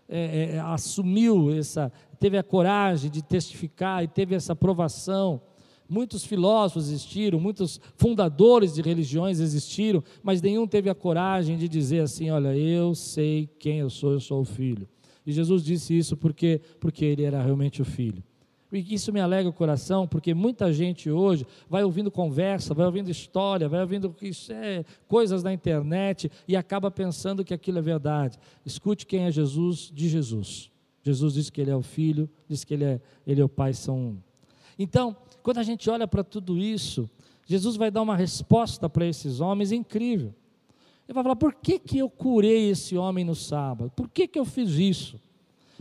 [0.07, 5.41] é, é, assumiu essa, teve a coragem de testificar e teve essa aprovação.
[5.87, 11.99] Muitos filósofos existiram, muitos fundadores de religiões existiram, mas nenhum teve a coragem de dizer
[11.99, 14.87] assim: Olha, eu sei quem eu sou, eu sou o filho.
[15.25, 18.23] E Jesus disse isso porque, porque ele era realmente o filho.
[18.77, 23.09] E isso me alegra o coração, porque muita gente hoje vai ouvindo conversa, vai ouvindo
[23.09, 24.13] história, vai ouvindo
[24.49, 28.37] é, coisas na internet e acaba pensando que aquilo é verdade.
[28.65, 30.69] Escute quem é Jesus de Jesus.
[31.03, 33.73] Jesus disse que ele é o Filho, disse que ele é, ele é o Pai,
[33.73, 34.17] são um.
[34.77, 37.09] Então, quando a gente olha para tudo isso,
[37.45, 40.33] Jesus vai dar uma resposta para esses homens incrível.
[41.07, 43.91] Ele vai falar: por que, que eu curei esse homem no sábado?
[43.95, 45.19] Por que, que eu fiz isso?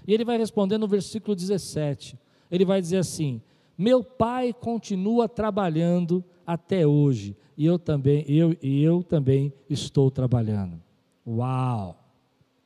[0.07, 2.19] E ele vai responder no versículo 17:
[2.55, 3.43] ele vai dizer assim:
[3.77, 10.81] Meu pai continua trabalhando até hoje, e eu também, eu, e eu também estou trabalhando.
[11.27, 11.99] Uau!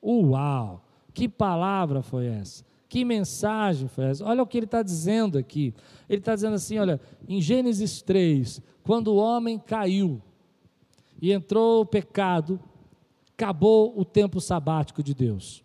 [0.03, 0.85] Uau!
[1.15, 2.65] Que palavra foi essa?
[2.89, 4.25] Que mensagem foi essa?
[4.25, 5.75] Olha o que ele está dizendo aqui.
[6.09, 10.23] Ele está dizendo assim: olha, em Gênesis 3, quando o homem caiu
[11.21, 12.61] e entrou o pecado,
[13.35, 15.63] acabou o tempo sabático de Deus.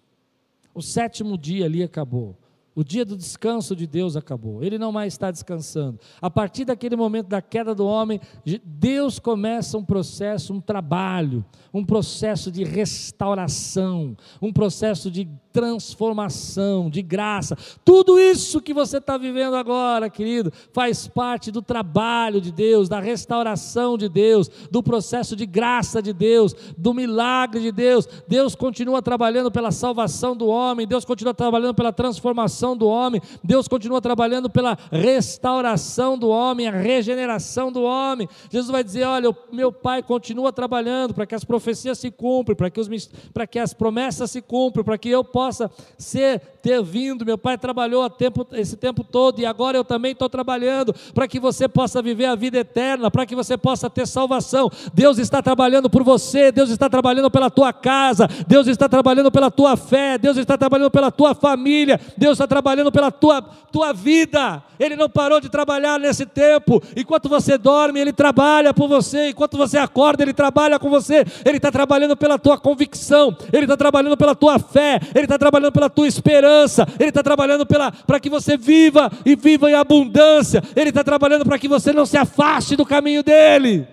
[0.73, 2.35] O sétimo dia ali acabou.
[2.75, 5.99] O dia do descanso de Deus acabou, ele não mais está descansando.
[6.21, 8.19] A partir daquele momento da queda do homem,
[8.63, 17.03] Deus começa um processo, um trabalho, um processo de restauração, um processo de transformação, de
[17.03, 17.55] graça.
[17.85, 22.99] Tudo isso que você está vivendo agora, querido, faz parte do trabalho de Deus, da
[22.99, 28.09] restauração de Deus, do processo de graça de Deus, do milagre de Deus.
[28.27, 33.67] Deus continua trabalhando pela salvação do homem, Deus continua trabalhando pela transformação do homem, Deus
[33.67, 38.27] continua trabalhando pela restauração do homem, a regeneração do homem.
[38.49, 42.71] Jesus vai dizer: Olha, meu Pai continua trabalhando para que as profecias se cumprem, para
[42.71, 42.89] que, os,
[43.31, 47.25] para que as promessas se cumpram, para que eu possa ser, ter vindo.
[47.25, 51.39] Meu Pai trabalhou tempo, esse tempo todo e agora eu também estou trabalhando para que
[51.39, 54.69] você possa viver a vida eterna, para que você possa ter salvação.
[54.93, 59.51] Deus está trabalhando por você, Deus está trabalhando pela tua casa, Deus está trabalhando pela
[59.51, 64.63] tua fé, Deus está trabalhando pela tua família, Deus está trabalhando pela tua, tua vida.
[64.79, 66.81] Ele não parou de trabalhar nesse tempo.
[66.95, 69.29] Enquanto você dorme, Ele trabalha por você.
[69.29, 71.25] Enquanto você acorda, Ele trabalha com você.
[71.45, 75.71] Ele está trabalhando pela tua convicção, Ele está trabalhando pela tua fé, Ele está trabalhando
[75.71, 80.89] pela tua esperança, Ele está trabalhando para que você viva e viva em abundância, Ele
[80.89, 83.87] está trabalhando para que você não se afaste do caminho dEle.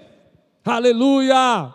[0.65, 1.73] Aleluia!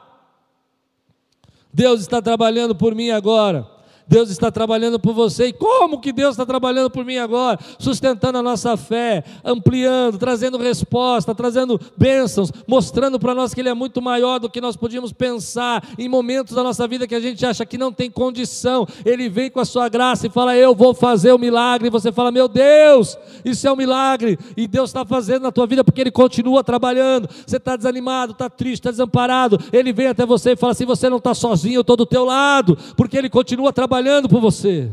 [1.74, 3.75] Deus está trabalhando por mim agora.
[4.08, 5.48] Deus está trabalhando por você.
[5.48, 7.60] E como que Deus está trabalhando por mim agora?
[7.80, 13.74] Sustentando a nossa fé, ampliando, trazendo resposta, trazendo bênçãos, mostrando para nós que Ele é
[13.74, 15.84] muito maior do que nós podíamos pensar.
[15.98, 19.50] Em momentos da nossa vida que a gente acha que não tem condição, Ele vem
[19.50, 21.88] com a sua graça e fala: Eu vou fazer o milagre.
[21.88, 24.38] E você fala: Meu Deus, isso é um milagre.
[24.56, 27.28] E Deus está fazendo na tua vida porque Ele continua trabalhando.
[27.46, 29.60] Você está desanimado, está triste, está desamparado.
[29.74, 32.24] Ele vem até você e fala assim: Você não está sozinho, eu estou do teu
[32.24, 34.92] lado, porque Ele continua trabalhando trabalhando por você.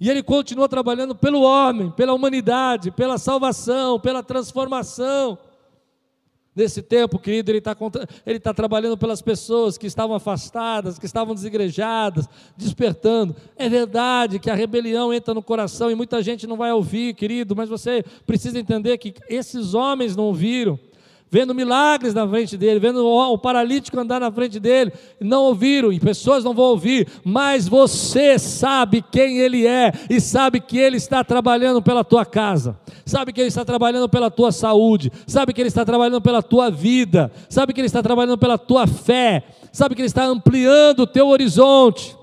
[0.00, 5.36] E Ele continua trabalhando pelo homem, pela humanidade, pela salvação, pela transformação.
[6.54, 7.76] Nesse tempo, querido, Ele está
[8.24, 13.34] ele tá trabalhando pelas pessoas que estavam afastadas, que estavam desigrejadas, despertando.
[13.56, 17.56] É verdade que a rebelião entra no coração e muita gente não vai ouvir, querido,
[17.56, 20.78] mas você precisa entender que esses homens não ouviram
[21.34, 25.98] vendo milagres na frente dele, vendo o paralítico andar na frente dele, não ouviram, e
[25.98, 31.24] pessoas não vão ouvir, mas você sabe quem ele é e sabe que ele está
[31.24, 35.66] trabalhando pela tua casa, sabe que ele está trabalhando pela tua saúde, sabe que ele
[35.66, 39.42] está trabalhando pela tua vida, sabe que ele está trabalhando pela tua fé,
[39.72, 42.16] sabe que ele está ampliando o teu horizonte.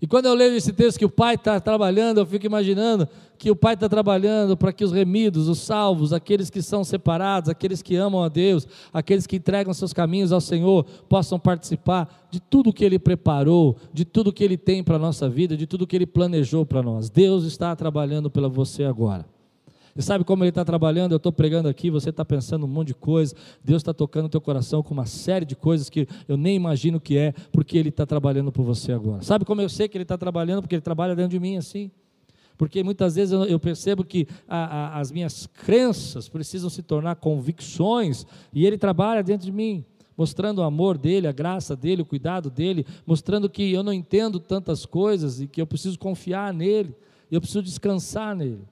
[0.00, 3.08] E quando eu leio esse texto que o pai está trabalhando, eu fico imaginando
[3.42, 7.50] que o pai está trabalhando para que os remidos, os salvos, aqueles que são separados,
[7.50, 12.38] aqueles que amam a Deus, aqueles que entregam seus caminhos ao Senhor, possam participar de
[12.38, 15.88] tudo que Ele preparou, de tudo que Ele tem para a nossa vida, de tudo
[15.88, 17.10] que Ele planejou para nós.
[17.10, 19.26] Deus está trabalhando pela você agora.
[19.96, 21.10] E sabe como Ele está trabalhando?
[21.10, 24.28] Eu estou pregando aqui, você está pensando um monte de coisa, Deus está tocando o
[24.28, 27.88] teu coração com uma série de coisas que eu nem imagino que é, porque Ele
[27.88, 29.20] está trabalhando por você agora.
[29.24, 30.62] Sabe como eu sei que Ele está trabalhando?
[30.62, 31.90] Porque Ele trabalha dentro de mim assim.
[32.56, 34.64] Porque muitas vezes eu, percebo que a,
[34.96, 39.84] a, as minhas crenças precisam se tornar convicções, e Ele trabalha dentro de mim
[40.16, 44.38] mostrando o amor dele, a graça dele, o cuidado dele, mostrando que eu não entendo
[44.38, 46.94] tantas coisas e que eu preciso confiar nele,
[47.30, 48.62] eu preciso descansar nele.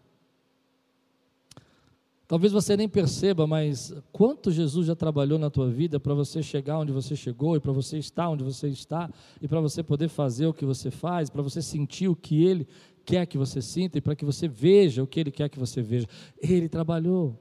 [2.30, 6.78] Talvez você nem perceba, mas quanto Jesus já trabalhou na tua vida para você chegar
[6.78, 9.10] onde você chegou e para você estar onde você está
[9.42, 12.68] e para você poder fazer o que você faz, para você sentir o que Ele
[13.10, 15.82] quer que você sinta e para que você veja o que Ele quer que você
[15.82, 16.06] veja.
[16.40, 17.36] Ele trabalhou.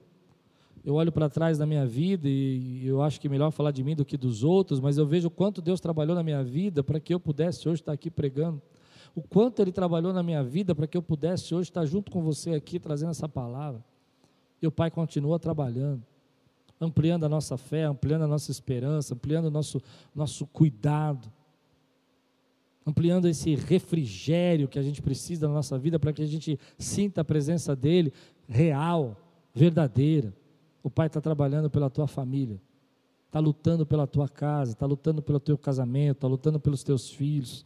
[0.84, 3.84] Eu olho para trás da minha vida e eu acho que é melhor falar de
[3.84, 6.84] mim do que dos outros, mas eu vejo o quanto Deus trabalhou na minha vida
[6.84, 8.60] para que eu pudesse hoje estar aqui pregando.
[9.14, 12.24] O quanto Ele trabalhou na minha vida para que eu pudesse hoje estar junto com
[12.24, 13.84] você aqui trazendo essa palavra.
[14.62, 16.02] E o Pai continua trabalhando,
[16.82, 19.82] ampliando a nossa fé, ampliando a nossa esperança, ampliando o nosso,
[20.16, 21.32] nosso cuidado,
[22.90, 27.22] ampliando esse refrigério que a gente precisa na nossa vida para que a gente sinta
[27.22, 28.12] a presença dEle
[28.48, 29.16] real,
[29.54, 30.34] verdadeira.
[30.84, 32.62] O Pai está trabalhando pela tua família,
[33.28, 37.66] está lutando pela tua casa, está lutando pelo teu casamento, está lutando pelos teus filhos.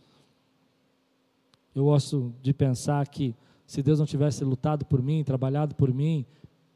[1.74, 6.26] Eu gosto de pensar que se Deus não tivesse lutado por mim, trabalhado por mim,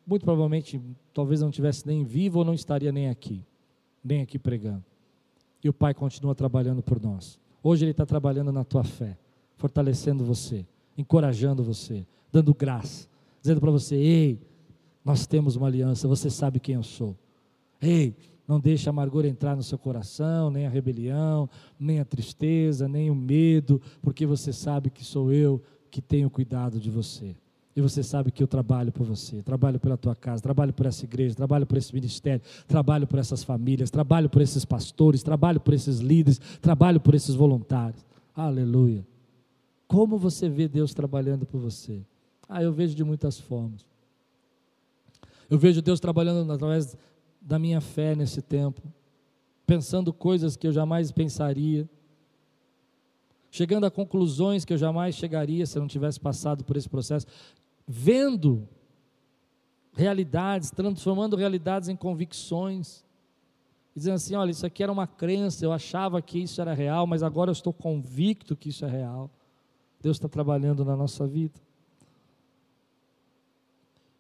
[0.06, 0.82] muito provavelmente,
[1.14, 3.44] talvez não tivesse nem vivo ou não estaria nem aqui,
[4.04, 4.84] nem aqui pregando.
[5.64, 7.38] E o Pai continua trabalhando por nós.
[7.64, 9.18] Hoje Ele está trabalhando na tua fé,
[9.56, 10.66] fortalecendo você,
[10.98, 13.08] encorajando você, dando graça,
[13.42, 14.40] dizendo para você: ei,
[15.04, 17.16] nós temos uma aliança, você sabe quem eu sou.
[17.82, 18.16] Ei,
[18.48, 23.12] não deixe a amargura entrar no seu coração, nem a rebelião, nem a tristeza, nem
[23.12, 27.36] o medo, porque você sabe que sou eu que tenho cuidado de você.
[27.78, 31.06] E você sabe que eu trabalho por você, trabalho pela tua casa, trabalho por essa
[31.06, 35.76] igreja, trabalho por esse ministério, trabalho por essas famílias, trabalho por esses pastores, trabalho por
[35.76, 38.04] esses líderes, trabalho por esses voluntários.
[38.36, 39.06] Aleluia.
[39.88, 42.02] Como você vê Deus trabalhando por você?
[42.50, 43.86] Ah, eu vejo de muitas formas.
[45.48, 46.98] Eu vejo Deus trabalhando através
[47.40, 48.82] da minha fé nesse tempo,
[49.68, 51.88] pensando coisas que eu jamais pensaria,
[53.52, 57.28] chegando a conclusões que eu jamais chegaria se eu não tivesse passado por esse processo,
[57.88, 58.68] vendo
[59.94, 63.04] realidades, transformando realidades em convicções,
[63.96, 67.24] dizendo assim: olha, isso aqui era uma crença, eu achava que isso era real, mas
[67.24, 69.32] agora eu estou convicto que isso é real.
[70.02, 71.60] Deus está trabalhando na nossa vida.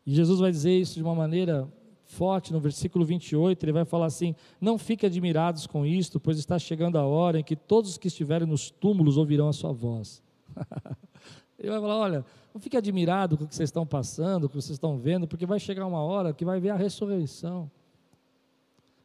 [0.05, 1.71] E Jesus vai dizer isso de uma maneira
[2.07, 6.57] forte no versículo 28, ele vai falar assim: Não fiquem admirados com isto, pois está
[6.57, 10.23] chegando a hora em que todos os que estiverem nos túmulos ouvirão a sua voz.
[11.57, 14.49] ele vai falar: Olha, não fique admirado com o que vocês estão passando, com o
[14.49, 17.69] que vocês estão vendo, porque vai chegar uma hora que vai ver a ressurreição.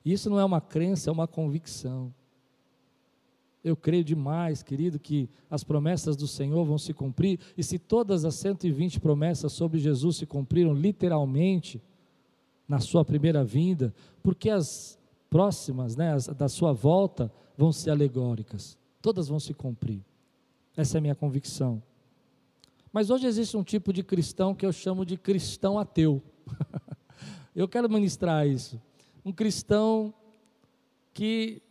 [0.04, 2.12] Isso não é uma crença, é uma convicção.
[3.64, 8.24] Eu creio demais, querido, que as promessas do Senhor vão se cumprir, e se todas
[8.24, 11.80] as 120 promessas sobre Jesus se cumpriram literalmente
[12.66, 14.98] na sua primeira vinda, porque as
[15.30, 20.02] próximas, né, as, da sua volta, vão ser alegóricas, todas vão se cumprir.
[20.76, 21.80] Essa é a minha convicção.
[22.92, 26.22] Mas hoje existe um tipo de cristão que eu chamo de cristão ateu.
[27.56, 28.80] eu quero ministrar isso.
[29.24, 30.12] Um cristão
[31.14, 31.62] que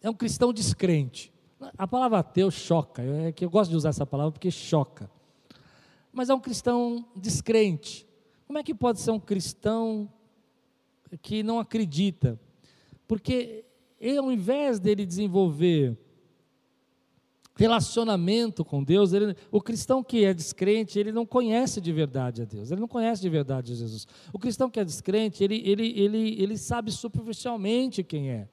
[0.00, 1.32] é um cristão descrente.
[1.76, 5.10] A palavra ateu choca, é que eu gosto de usar essa palavra porque choca.
[6.12, 8.06] Mas é um cristão descrente.
[8.46, 10.08] Como é que pode ser um cristão
[11.20, 12.40] que não acredita?
[13.08, 13.64] Porque
[14.00, 15.98] ele, ao invés dele desenvolver
[17.58, 22.44] relacionamento com Deus, ele, o cristão que é descrente, ele não conhece de verdade a
[22.44, 24.06] Deus, ele não conhece de verdade Jesus.
[24.32, 28.48] O cristão que é descrente, ele, ele, ele, ele sabe superficialmente quem é.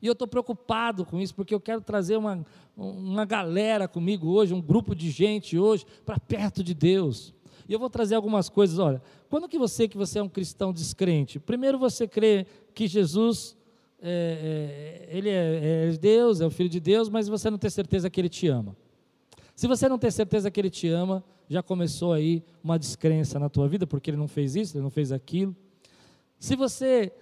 [0.00, 4.54] E eu estou preocupado com isso, porque eu quero trazer uma, uma galera comigo hoje,
[4.54, 7.34] um grupo de gente hoje, para perto de Deus.
[7.68, 8.78] E eu vou trazer algumas coisas.
[8.78, 11.40] Olha, quando que você que você é um cristão descrente?
[11.40, 13.55] Primeiro você crê que Jesus
[14.00, 17.70] é, é, ele é, é Deus, é o Filho de Deus, mas você não tem
[17.70, 18.76] certeza que Ele te ama.
[19.54, 23.48] Se você não tem certeza que Ele te ama, já começou aí uma descrença na
[23.48, 25.56] tua vida, porque Ele não fez isso, Ele não fez aquilo.
[26.38, 27.12] Se você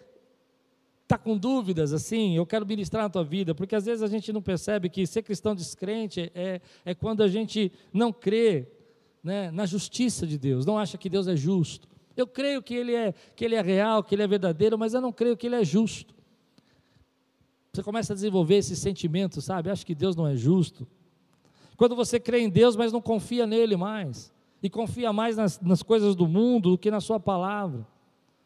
[1.04, 4.32] está com dúvidas assim, eu quero ministrar na tua vida, porque às vezes a gente
[4.32, 8.66] não percebe que ser cristão descrente é, é quando a gente não crê
[9.22, 11.88] né, na justiça de Deus, não acha que Deus é justo.
[12.16, 15.00] Eu creio que ele, é, que ele é real, que Ele é verdadeiro, mas eu
[15.00, 16.13] não creio que Ele é justo.
[17.74, 19.68] Você começa a desenvolver esse sentimento, sabe?
[19.68, 20.86] Acho que Deus não é justo.
[21.76, 25.82] Quando você crê em Deus, mas não confia nele mais, e confia mais nas, nas
[25.82, 27.86] coisas do mundo do que na Sua palavra.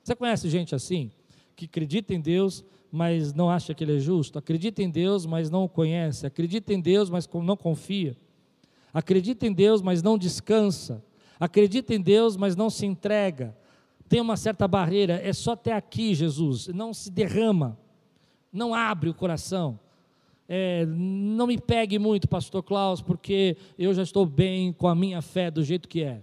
[0.02, 1.12] Você conhece gente assim?
[1.58, 5.50] que acredita em Deus, mas não acha que Ele é justo, acredita em Deus, mas
[5.50, 8.16] não o conhece, acredita em Deus, mas não confia,
[8.94, 11.04] acredita em Deus, mas não descansa,
[11.38, 13.56] acredita em Deus, mas não se entrega,
[14.08, 17.76] tem uma certa barreira, é só até aqui, Jesus, não se derrama,
[18.52, 19.78] não abre o coração.
[20.48, 25.20] É, não me pegue muito, Pastor Klaus, porque eu já estou bem com a minha
[25.20, 26.22] fé do jeito que é.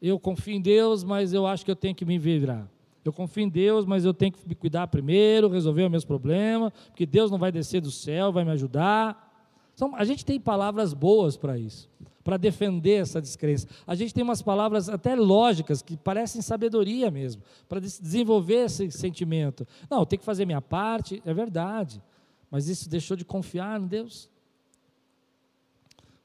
[0.00, 2.66] Eu confio em Deus, mas eu acho que eu tenho que me virar.
[3.04, 6.72] Eu confio em Deus, mas eu tenho que me cuidar primeiro, resolver os meus problemas,
[6.86, 9.28] porque Deus não vai descer do céu, vai me ajudar.
[9.74, 11.88] Então, a gente tem palavras boas para isso,
[12.30, 13.66] para defender essa descrença.
[13.84, 19.66] A gente tem umas palavras até lógicas, que parecem sabedoria mesmo, para desenvolver esse sentimento.
[19.90, 22.00] Não, eu tenho que fazer minha parte, é verdade,
[22.48, 24.30] mas isso deixou de confiar em Deus?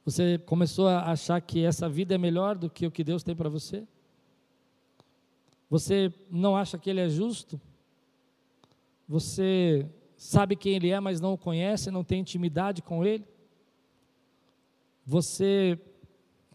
[0.06, 3.36] Você começou a achar que essa vida é melhor do que o que Deus tem
[3.36, 3.84] para você?
[5.72, 7.60] Você não acha que ele é justo?
[9.10, 13.26] Você sabe quem ele é, mas não o conhece, não tem intimidade com ele?
[15.06, 15.80] Você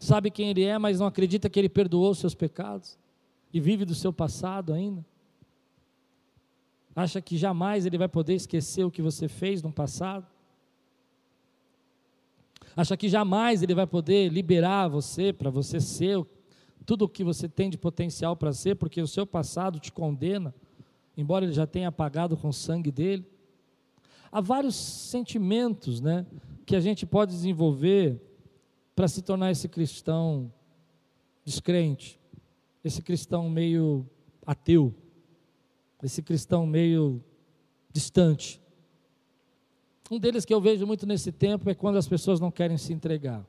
[0.05, 2.97] sabe quem ele é, mas não acredita que ele perdoou os seus pecados
[3.53, 5.05] e vive do seu passado ainda?
[6.95, 10.25] Acha que jamais ele vai poder esquecer o que você fez no passado?
[12.75, 16.25] Acha que jamais ele vai poder liberar você para você ser
[16.85, 20.53] tudo o que você tem de potencial para ser, porque o seu passado te condena,
[21.15, 23.25] embora ele já tenha apagado com o sangue dele.
[24.31, 26.25] Há vários sentimentos né,
[26.65, 28.19] que a gente pode desenvolver
[28.95, 30.51] para se tornar esse cristão
[31.43, 32.19] descrente,
[32.83, 34.05] esse cristão meio
[34.45, 34.93] ateu,
[36.03, 37.23] esse cristão meio
[37.91, 38.61] distante.
[40.09, 42.91] Um deles que eu vejo muito nesse tempo é quando as pessoas não querem se
[42.91, 43.45] entregar.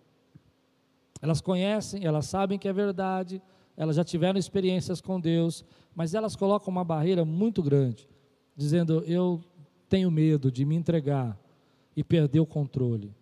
[1.21, 3.43] Elas conhecem, elas sabem que é verdade,
[3.77, 5.65] elas já tiveram experiências com Deus,
[5.95, 8.09] mas elas colocam uma barreira muito grande,
[8.57, 9.43] dizendo: Eu
[9.89, 11.39] tenho medo de me entregar
[11.97, 13.15] e perder o controle,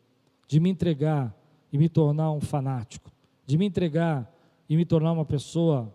[0.47, 1.35] de me entregar
[1.73, 3.11] e me tornar um fanático,
[3.47, 4.31] de me entregar
[4.68, 5.93] e me tornar uma pessoa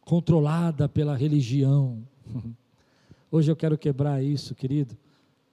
[0.00, 2.02] controlada pela religião.
[3.30, 4.96] Hoje eu quero quebrar isso, querido,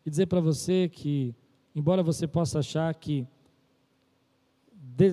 [0.05, 1.33] e dizer para você que,
[1.75, 3.27] embora você possa achar que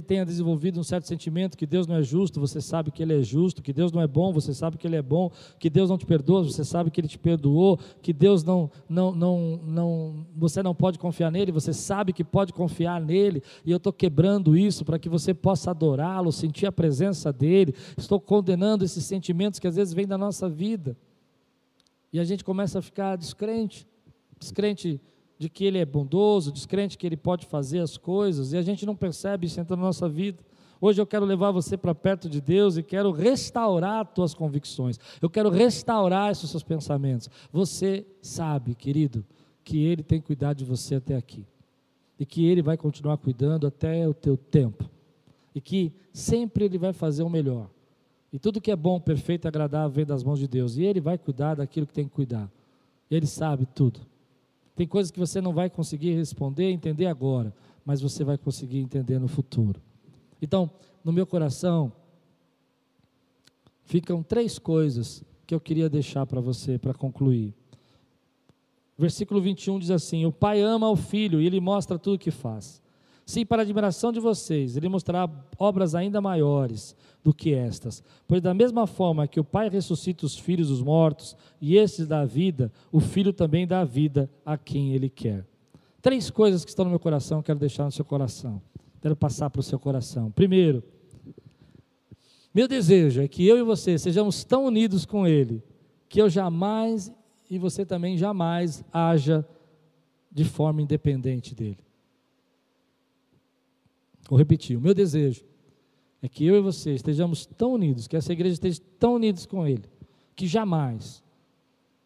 [0.07, 3.23] tenha desenvolvido um certo sentimento que Deus não é justo, você sabe que Ele é
[3.23, 5.97] justo, que Deus não é bom, você sabe que Ele é bom, que Deus não
[5.97, 10.63] te perdoa, você sabe que Ele te perdoou, que Deus não, não, não, não, você
[10.63, 14.85] não pode confiar nele, você sabe que pode confiar nele, e eu estou quebrando isso
[14.85, 19.77] para que você possa adorá-lo, sentir a presença dele, estou condenando esses sentimentos que às
[19.77, 20.97] vezes vêm da nossa vida,
[22.13, 23.87] e a gente começa a ficar descrente,
[24.39, 25.01] descrente
[25.39, 28.87] de que Ele é bondoso, descrente que Ele pode fazer as coisas, e a gente
[28.87, 30.43] não percebe isso entra na nossa vida.
[30.81, 34.99] Hoje eu quero levar você para perto de Deus e quero restaurar as tuas convicções.
[35.23, 37.31] Eu quero restaurar esses seus pensamentos.
[37.51, 39.25] Você sabe, querido,
[39.65, 41.47] que Ele tem cuidado de você até aqui.
[42.19, 44.89] E que Ele vai continuar cuidando até o teu tempo.
[45.55, 47.69] E que sempre Ele vai fazer o melhor.
[48.31, 50.77] E tudo que é bom, perfeito e agradável vem das mãos de Deus.
[50.77, 52.51] E Ele vai cuidar daquilo que tem que cuidar.
[53.11, 54.01] Ele sabe tudo.
[54.77, 57.53] Tem coisas que você não vai conseguir responder, entender agora,
[57.85, 59.81] mas você vai conseguir entender no futuro.
[60.41, 60.71] Então,
[61.03, 61.91] no meu coração,
[63.85, 67.55] ficam três coisas que eu queria deixar para você, para concluir.
[68.99, 72.31] Versículo 21 diz assim: O pai ama o filho e ele mostra tudo o que
[72.31, 72.83] faz.
[73.27, 78.01] Sim, para admiração de vocês, ele mostrará obras ainda maiores do que estas.
[78.29, 82.25] Pois, da mesma forma que o Pai ressuscita os filhos dos mortos e esses dá
[82.25, 85.45] vida, o Filho também dá vida a quem ele quer.
[86.01, 88.63] Três coisas que estão no meu coração, quero deixar no seu coração.
[89.03, 90.31] Quero passar para o seu coração.
[90.31, 90.85] Primeiro,
[92.55, 95.65] meu desejo é que eu e você sejamos tão unidos com Ele,
[96.09, 97.13] que eu jamais
[97.51, 99.45] e você também jamais haja
[100.31, 101.86] de forma independente dele.
[104.29, 105.45] Vou repetir: o meu desejo
[106.23, 109.67] é que eu e você estejamos tão unidos, que essa igreja esteja tão unidos com
[109.67, 109.85] Ele,
[110.35, 111.23] que jamais,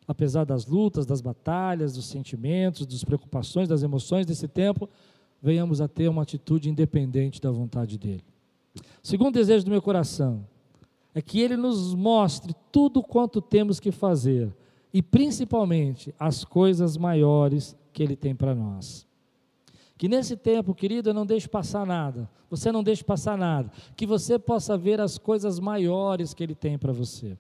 [0.07, 4.89] apesar das lutas, das batalhas, dos sentimentos, das preocupações, das emoções desse tempo,
[5.41, 8.25] venhamos a ter uma atitude independente da vontade dEle.
[8.77, 10.47] O segundo desejo do meu coração
[11.15, 14.55] é que Ele nos mostre tudo quanto temos que fazer
[14.93, 19.07] e principalmente as coisas maiores que Ele tem para nós.
[20.01, 22.27] Que nesse tempo, querido, eu não deixe passar nada.
[22.49, 23.71] Você não deixe passar nada.
[23.95, 27.37] Que você possa ver as coisas maiores que Ele tem para você.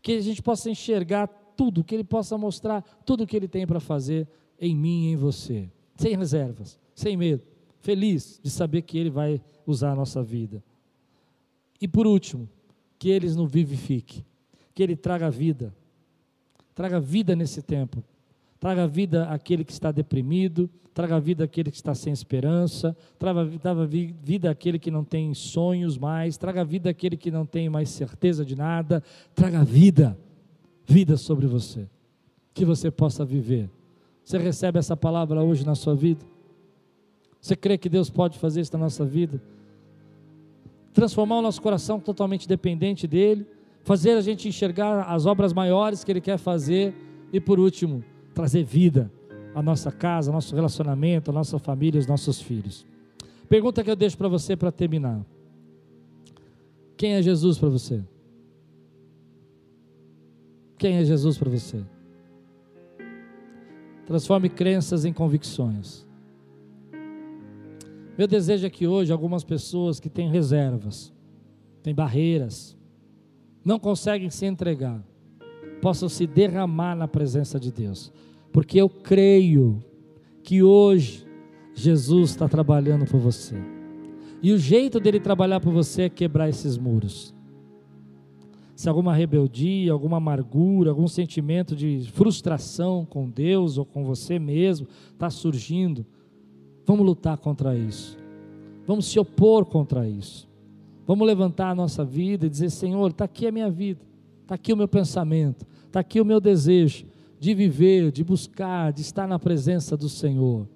[0.00, 1.26] Que a gente possa enxergar
[1.56, 4.28] tudo, que Ele possa mostrar tudo o que Ele tem para fazer
[4.60, 5.68] em mim e em você.
[5.96, 7.42] Sem reservas, sem medo.
[7.80, 10.62] Feliz de saber que Ele vai usar a nossa vida.
[11.80, 12.48] E por último,
[13.00, 14.24] que Ele nos vivifique.
[14.76, 15.74] Que Ele traga vida.
[16.72, 18.00] Traga vida nesse tempo
[18.60, 23.86] traga vida àquele que está deprimido, traga vida àquele que está sem esperança, traga, traga
[23.86, 28.44] vida àquele que não tem sonhos mais, traga vida àquele que não tem mais certeza
[28.44, 29.02] de nada,
[29.34, 30.16] traga vida,
[30.84, 31.88] vida sobre você,
[32.52, 33.70] que você possa viver.
[34.22, 36.24] Você recebe essa palavra hoje na sua vida?
[37.40, 39.42] Você crê que Deus pode fazer isso na nossa vida?
[40.92, 43.46] Transformar o nosso coração totalmente dependente dEle,
[43.82, 46.94] fazer a gente enxergar as obras maiores que Ele quer fazer,
[47.32, 48.04] e por último,
[48.34, 49.10] trazer vida
[49.54, 52.86] à nossa casa, ao nosso relacionamento, à nossa família, aos nossos filhos.
[53.48, 55.24] Pergunta que eu deixo para você para terminar:
[56.96, 58.02] Quem é Jesus para você?
[60.78, 61.84] Quem é Jesus para você?
[64.06, 66.06] Transforme crenças em convicções.
[68.16, 71.12] Meu desejo é que hoje algumas pessoas que têm reservas,
[71.82, 72.76] têm barreiras,
[73.64, 75.02] não conseguem se entregar,
[75.80, 78.12] possam se derramar na presença de Deus,
[78.52, 79.82] porque eu creio
[80.42, 81.26] que hoje
[81.74, 83.56] Jesus está trabalhando por você,
[84.42, 87.34] e o jeito dele trabalhar por você é quebrar esses muros.
[88.74, 94.88] Se alguma rebeldia, alguma amargura, algum sentimento de frustração com Deus ou com você mesmo
[95.12, 96.06] está surgindo,
[96.86, 98.16] vamos lutar contra isso,
[98.86, 100.48] vamos se opor contra isso,
[101.06, 104.00] vamos levantar a nossa vida e dizer: Senhor, está aqui a minha vida,
[104.40, 107.04] está aqui o meu pensamento, está aqui o meu desejo
[107.38, 110.68] de viver, de buscar, de estar na presença do Senhor,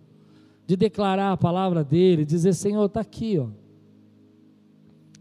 [0.67, 3.47] de declarar a palavra dEle, dizer: Senhor, está aqui, ó.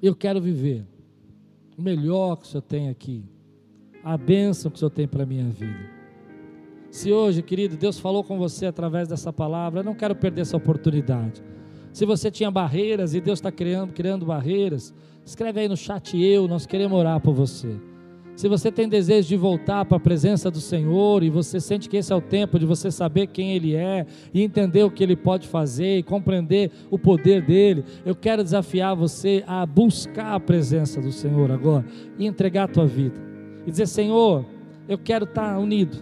[0.02, 0.86] eu quero viver
[1.78, 3.24] o melhor que o Senhor tem aqui,
[4.04, 5.92] a bênção que o Senhor tem para a minha vida.
[6.90, 10.58] Se hoje, querido, Deus falou com você através dessa palavra, eu não quero perder essa
[10.58, 11.44] oportunidade.
[11.92, 14.94] Se você tinha barreiras e Deus está criando, criando barreiras,
[15.26, 17.80] escreve aí no chat eu, nós queremos orar por você.
[18.36, 21.98] Se você tem desejo de voltar para a presença do Senhor e você sente que
[21.98, 25.16] esse é o tempo de você saber quem Ele é e entender o que Ele
[25.16, 31.00] pode fazer e compreender o poder dele, eu quero desafiar você a buscar a presença
[31.00, 31.86] do Senhor agora
[32.18, 33.22] e entregar a tua vida.
[33.68, 34.46] E dizer: Senhor,
[34.90, 35.98] eu quero estar unido,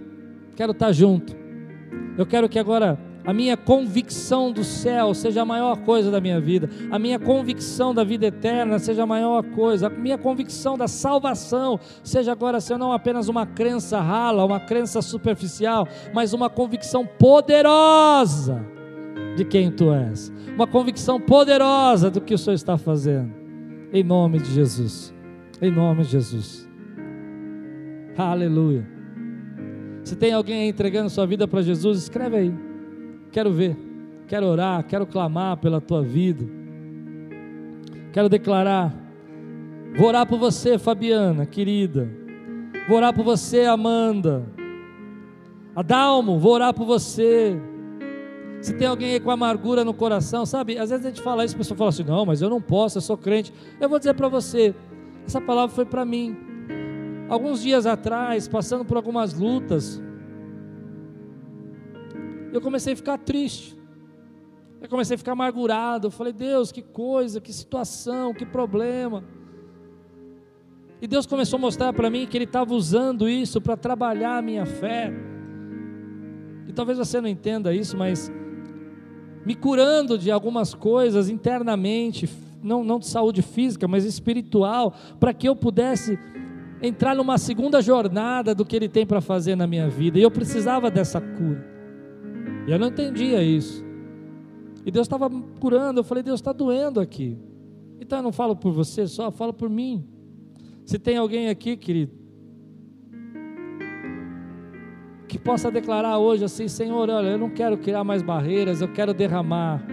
[0.56, 1.36] quero estar junto,
[2.18, 6.40] eu quero que agora a minha convicção do céu seja a maior coisa da minha
[6.40, 10.88] vida, a minha convicção da vida eterna seja a maior coisa, a minha convicção da
[10.88, 17.06] salvação seja agora ser não apenas uma crença rala, uma crença superficial, mas uma convicção
[17.06, 18.66] poderosa
[19.36, 23.32] de quem tu és, uma convicção poderosa do que o Senhor está fazendo,
[23.94, 25.14] em nome de Jesus,
[25.62, 26.68] em nome de Jesus,
[28.18, 28.88] aleluia.
[30.04, 32.71] Se tem alguém entregando sua vida para Jesus, escreve aí.
[33.32, 33.78] Quero ver,
[34.28, 36.46] quero orar, quero clamar pela tua vida.
[38.12, 38.94] Quero declarar.
[39.98, 42.10] Vou orar por você, Fabiana, querida.
[42.88, 44.46] Vou orar por você, Amanda.
[45.74, 47.58] Adalmo, vou orar por você.
[48.62, 50.78] Se tem alguém aí com amargura no coração, sabe?
[50.78, 52.98] Às vezes a gente fala isso, a pessoa fala assim: não, mas eu não posso,
[52.98, 53.54] eu sou crente.
[53.80, 54.76] Eu vou dizer para você:
[55.26, 56.36] essa palavra foi para mim.
[57.30, 60.02] Alguns dias atrás, passando por algumas lutas,
[62.52, 63.78] eu comecei a ficar triste.
[64.82, 66.08] Eu comecei a ficar amargurado.
[66.08, 69.24] Eu falei, Deus, que coisa, que situação, que problema.
[71.02, 74.42] E Deus começou a mostrar para mim que Ele estava usando isso para trabalhar a
[74.42, 75.12] minha fé.
[76.68, 78.32] E talvez você não entenda isso, mas
[79.46, 82.30] me curando de algumas coisas internamente,
[82.62, 86.20] não, não de saúde física, mas espiritual, para que eu pudesse
[86.82, 90.20] entrar numa segunda jornada do que Ele tem para fazer na minha vida.
[90.20, 91.71] E eu precisava dessa cura.
[92.68, 93.84] E eu não entendia isso.
[94.86, 96.00] E Deus estava curando.
[96.00, 97.38] Eu falei, Deus está doendo aqui.
[98.00, 100.06] Então eu não falo por você só, falo por mim.
[100.86, 102.12] Se tem alguém aqui, querido,
[105.28, 109.14] que possa declarar hoje assim: Senhor, olha, eu não quero criar mais barreiras, eu quero
[109.14, 109.86] derramar.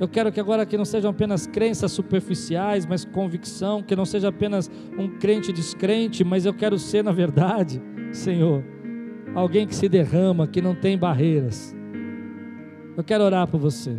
[0.00, 4.28] Eu quero que agora que não sejam apenas crenças superficiais, mas convicção, que não seja
[4.28, 7.80] apenas um crente descrente, mas eu quero ser, na verdade,
[8.10, 8.79] Senhor
[9.34, 11.74] alguém que se derrama, que não tem barreiras.
[12.96, 13.96] Eu quero orar por você.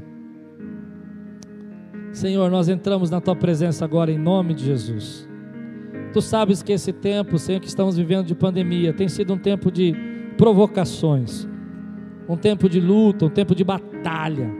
[2.11, 5.27] Senhor, nós entramos na tua presença agora em nome de Jesus.
[6.13, 9.71] Tu sabes que esse tempo, Senhor, que estamos vivendo de pandemia, tem sido um tempo
[9.71, 9.95] de
[10.37, 11.47] provocações,
[12.27, 14.51] um tempo de luta, um tempo de batalha,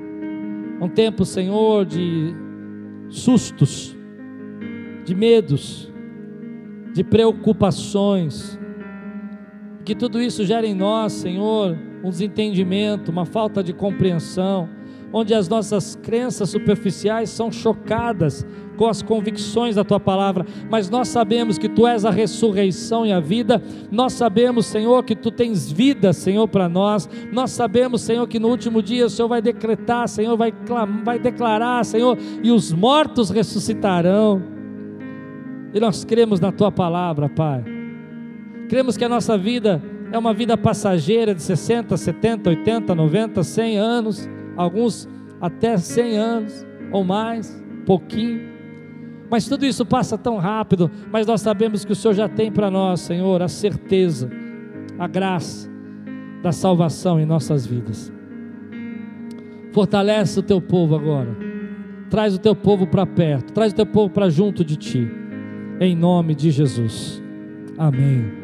[0.80, 2.34] um tempo, Senhor, de
[3.10, 3.96] sustos,
[5.04, 5.92] de medos,
[6.94, 8.58] de preocupações,
[9.92, 14.70] que tudo isso gere em nós, Senhor, um desentendimento, uma falta de compreensão,
[15.12, 18.46] onde as nossas crenças superficiais são chocadas
[18.78, 23.12] com as convicções da tua palavra, mas nós sabemos que tu és a ressurreição e
[23.12, 23.62] a vida,
[23.92, 28.48] nós sabemos, Senhor, que tu tens vida, Senhor, para nós, nós sabemos, Senhor, que no
[28.48, 30.54] último dia o Senhor vai decretar, Senhor, vai,
[31.04, 34.42] vai declarar, Senhor, e os mortos ressuscitarão,
[35.74, 37.81] e nós cremos na tua palavra, Pai
[38.72, 43.78] cremos que a nossa vida é uma vida passageira de 60, 70, 80, 90, 100
[43.78, 45.10] anos, alguns
[45.42, 48.50] até 100 anos ou mais, pouquinho.
[49.30, 52.72] Mas tudo isso passa tão rápido, mas nós sabemos que o Senhor já tem para
[52.72, 54.30] nós, Senhor, a certeza,
[54.98, 55.70] a graça
[56.42, 58.10] da salvação em nossas vidas.
[59.74, 61.36] Fortalece o teu povo agora.
[62.10, 65.12] Traz o teu povo para perto, traz o teu povo para junto de ti.
[65.78, 67.22] Em nome de Jesus.
[67.78, 68.41] Amém.